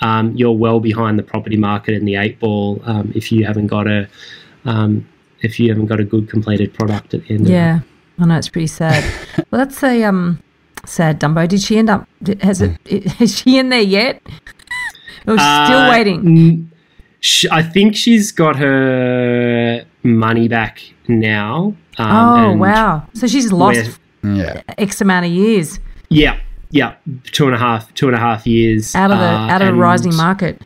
[0.02, 3.68] Um, you're well behind the property market in the eight ball um, if you haven't
[3.68, 4.06] got a
[4.66, 5.08] um,
[5.40, 7.40] if you haven't got a good completed product at the end.
[7.46, 7.48] of.
[7.48, 7.80] Yeah,
[8.18, 9.02] I know it's pretty sad.
[9.50, 10.42] well, that's a um
[10.86, 11.46] sad Dumbo.
[11.48, 12.06] Did she end up?
[12.40, 12.76] Has it?
[13.20, 14.20] Is she in there yet?
[15.26, 16.20] Or she's still Uh, waiting?
[16.26, 16.72] n-
[17.50, 21.74] I think she's got her money back now.
[21.98, 23.06] Um, oh and wow!
[23.14, 24.60] So she's lost Yeah.
[24.78, 25.80] X amount of years
[26.10, 26.38] Yeah,
[26.70, 26.94] yeah,
[27.32, 29.68] two and a half, two and a half years out of the uh, out of
[29.68, 30.60] the rising market.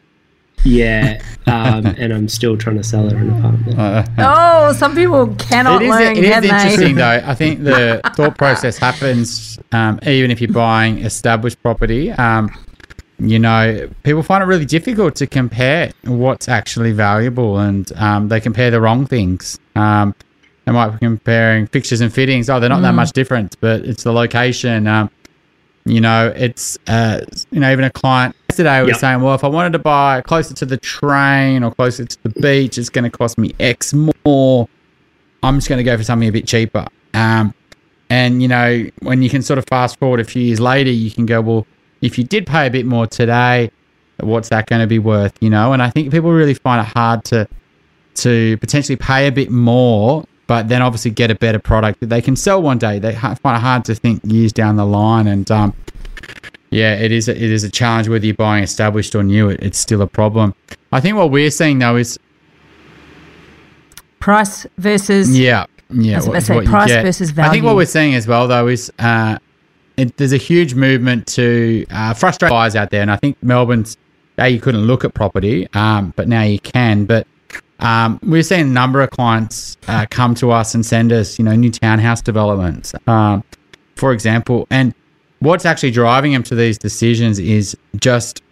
[0.65, 3.79] Yeah, um, and I'm still trying to sell her an apartment.
[3.79, 6.49] Uh, Oh, some people cannot It is, learn, it is can they?
[6.49, 7.23] interesting though.
[7.25, 12.11] I think the thought process happens um, even if you're buying established property.
[12.13, 12.51] Um,
[13.19, 18.41] you know, people find it really difficult to compare what's actually valuable, and um, they
[18.41, 19.59] compare the wrong things.
[19.77, 20.15] Um,
[20.67, 22.49] they might be comparing fixtures and fittings.
[22.51, 24.87] Oh, they're not that much different, but it's the location.
[25.87, 27.21] You know, it's uh,
[27.51, 28.97] you know even a client yesterday was Yep.
[28.99, 32.29] saying, well, if I wanted to buy closer to the train or closer to the
[32.41, 34.69] beach, it's going to cost me X more.
[35.43, 36.87] I'm just going to go for something a bit cheaper.
[37.15, 37.55] Um,
[38.11, 41.11] and you know, when you can sort of fast forward a few years later, you
[41.11, 41.67] can go, well,
[42.03, 43.71] if you did pay a bit more today,
[44.19, 45.33] what's that going to be worth?
[45.41, 47.49] You know, and I think people really find it hard to
[48.17, 52.21] to potentially pay a bit more, but then obviously get a better product that they
[52.21, 52.99] can sell one day.
[52.99, 55.73] They ha- find it hard to think years down the line, and um,
[56.71, 59.49] yeah, it is a, it is a challenge whether you're buying established or new.
[59.49, 60.57] It, it's still a problem.
[60.91, 62.19] I think what we're seeing though is
[64.19, 66.15] Price versus Yeah, yeah.
[66.15, 68.27] I was about to what- say what price versus I think what we're seeing as
[68.27, 69.39] well, though, is uh,
[69.97, 73.97] it, there's a huge movement to uh, frustrate buyers out there, and I think Melbourne's.
[74.39, 77.05] A, you couldn't look at property, um, but now you can.
[77.05, 77.29] But
[77.81, 81.45] um, we're seeing a number of clients uh, come to us and send us, you
[81.45, 83.43] know, new townhouse developments, um,
[83.97, 84.67] for example.
[84.71, 84.95] And
[85.41, 88.43] what's actually driving them to these decisions is just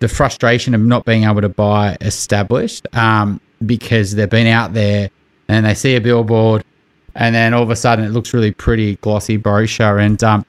[0.00, 5.10] the frustration of not being able to buy established um, because they've been out there
[5.48, 6.64] and they see a billboard
[7.14, 9.98] and then all of a sudden it looks really pretty glossy brochure.
[9.98, 10.46] And um,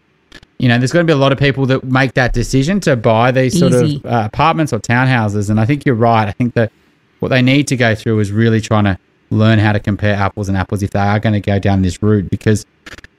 [0.59, 2.95] you know there's going to be a lot of people that make that decision to
[2.95, 5.49] buy these sort of uh, apartments or townhouses.
[5.49, 6.27] And i think you're right.
[6.27, 6.71] I think that
[7.19, 8.97] what they need to go through is really trying to
[9.29, 12.01] learn how to compare apples and apples if they are going to go down this
[12.01, 12.65] route because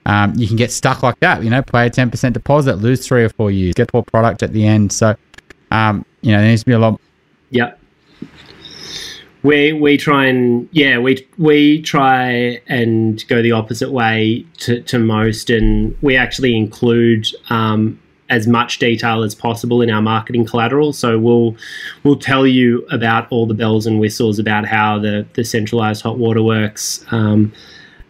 [0.06, 3.22] um, you can get stuck like that you know play a 10% deposit lose three
[3.22, 5.14] or four years get poor product at the end so
[5.70, 7.00] um, you know there needs to be a lot
[7.50, 7.74] Yeah.
[9.42, 14.98] We we try and yeah we we try and go the opposite way to, to
[14.98, 17.98] most, and we actually include um,
[18.30, 20.92] as much detail as possible in our marketing collateral.
[20.92, 21.56] So we'll
[22.04, 26.18] we'll tell you about all the bells and whistles about how the the centralized hot
[26.18, 27.04] water works.
[27.10, 27.52] Um,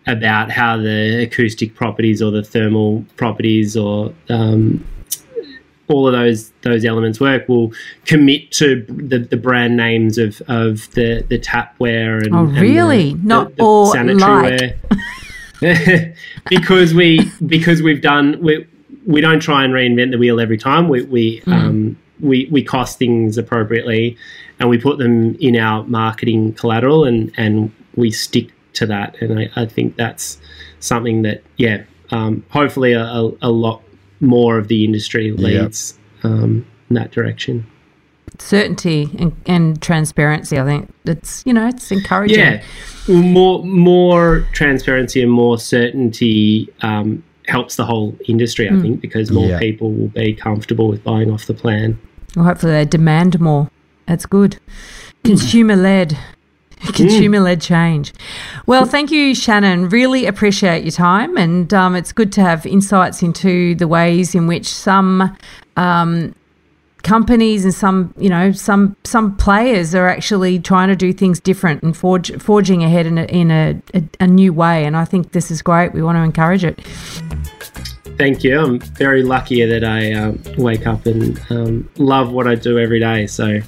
[0.07, 4.85] about how the acoustic properties or the thermal properties or um,
[5.89, 7.73] all of those those elements work will
[8.07, 13.13] commit to the, the brand names of, of the, the tapware and Oh, and really?
[13.13, 14.75] the, Not the, the all sanitary
[15.61, 16.15] ware.
[16.49, 18.67] because we because we've done we
[19.11, 20.89] we don't try and reinvent the wheel every time.
[20.89, 24.17] We we um, we we cost things appropriately,
[24.59, 29.21] and we put them in our marketing collateral, and and we stick to that.
[29.21, 30.39] And I, I think that's
[30.79, 33.83] something that yeah, um, hopefully a, a, a lot
[34.21, 37.67] more of the industry leads um, in that direction.
[38.39, 40.59] certainty and, and transparency.
[40.59, 42.39] I think it's you know it's encouraging.
[42.39, 42.63] Yeah,
[43.09, 48.69] more more transparency and more certainty um, helps the whole industry.
[48.69, 49.59] I think because more Yeah.
[49.59, 51.99] people will be comfortable with buying off the plan.
[52.37, 53.71] Well, hopefully they demand more.
[54.07, 54.59] That's good.
[55.25, 56.17] Consumer led.
[56.95, 58.13] Consumer led change.
[58.67, 59.89] Well, thank you, Shannon.
[59.91, 64.47] Really appreciate your time, and um, it's good to have insights into the ways in
[64.47, 65.37] which some
[65.77, 66.35] um,
[67.03, 71.83] companies and some, you know, some some players are actually trying to do things different
[71.83, 74.85] and forge, forging ahead in a, in a, a, a new way.
[74.85, 75.93] And I think this is great.
[75.93, 76.81] We want to encourage it.
[78.19, 78.59] Thank you.
[78.61, 83.01] I'm very lucky that I um, wake up and um, love what I do every
[83.01, 83.27] day.
[83.27, 83.61] So.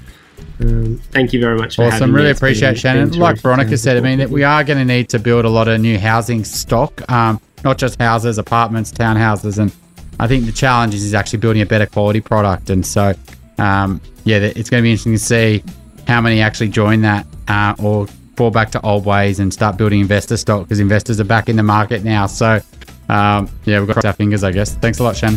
[0.60, 2.10] Um, thank you very much for having Awesome.
[2.12, 2.16] me.
[2.18, 3.10] Really It's been- appreciate Shannon.
[3.10, 5.48] been Like Veronica said, I mean, to we are going to need to build a
[5.48, 7.10] lot of new housing stock.
[7.10, 9.58] Um, not just houses, apartments, townhouses.
[9.58, 9.72] And
[10.20, 12.70] I think the challenge is, is actually building a better quality product.
[12.70, 13.14] And so,
[13.58, 15.64] um, yeah, it's going to be interesting to see
[16.06, 18.06] how many actually join that uh, or
[18.36, 21.56] fall back to old ways and start building investor stock because investors are back in
[21.56, 22.26] the market now.
[22.26, 22.60] So,
[23.08, 24.74] um, yeah, we've got to cut our fingers, I guess.
[24.74, 25.36] Thanks a lot, Shan.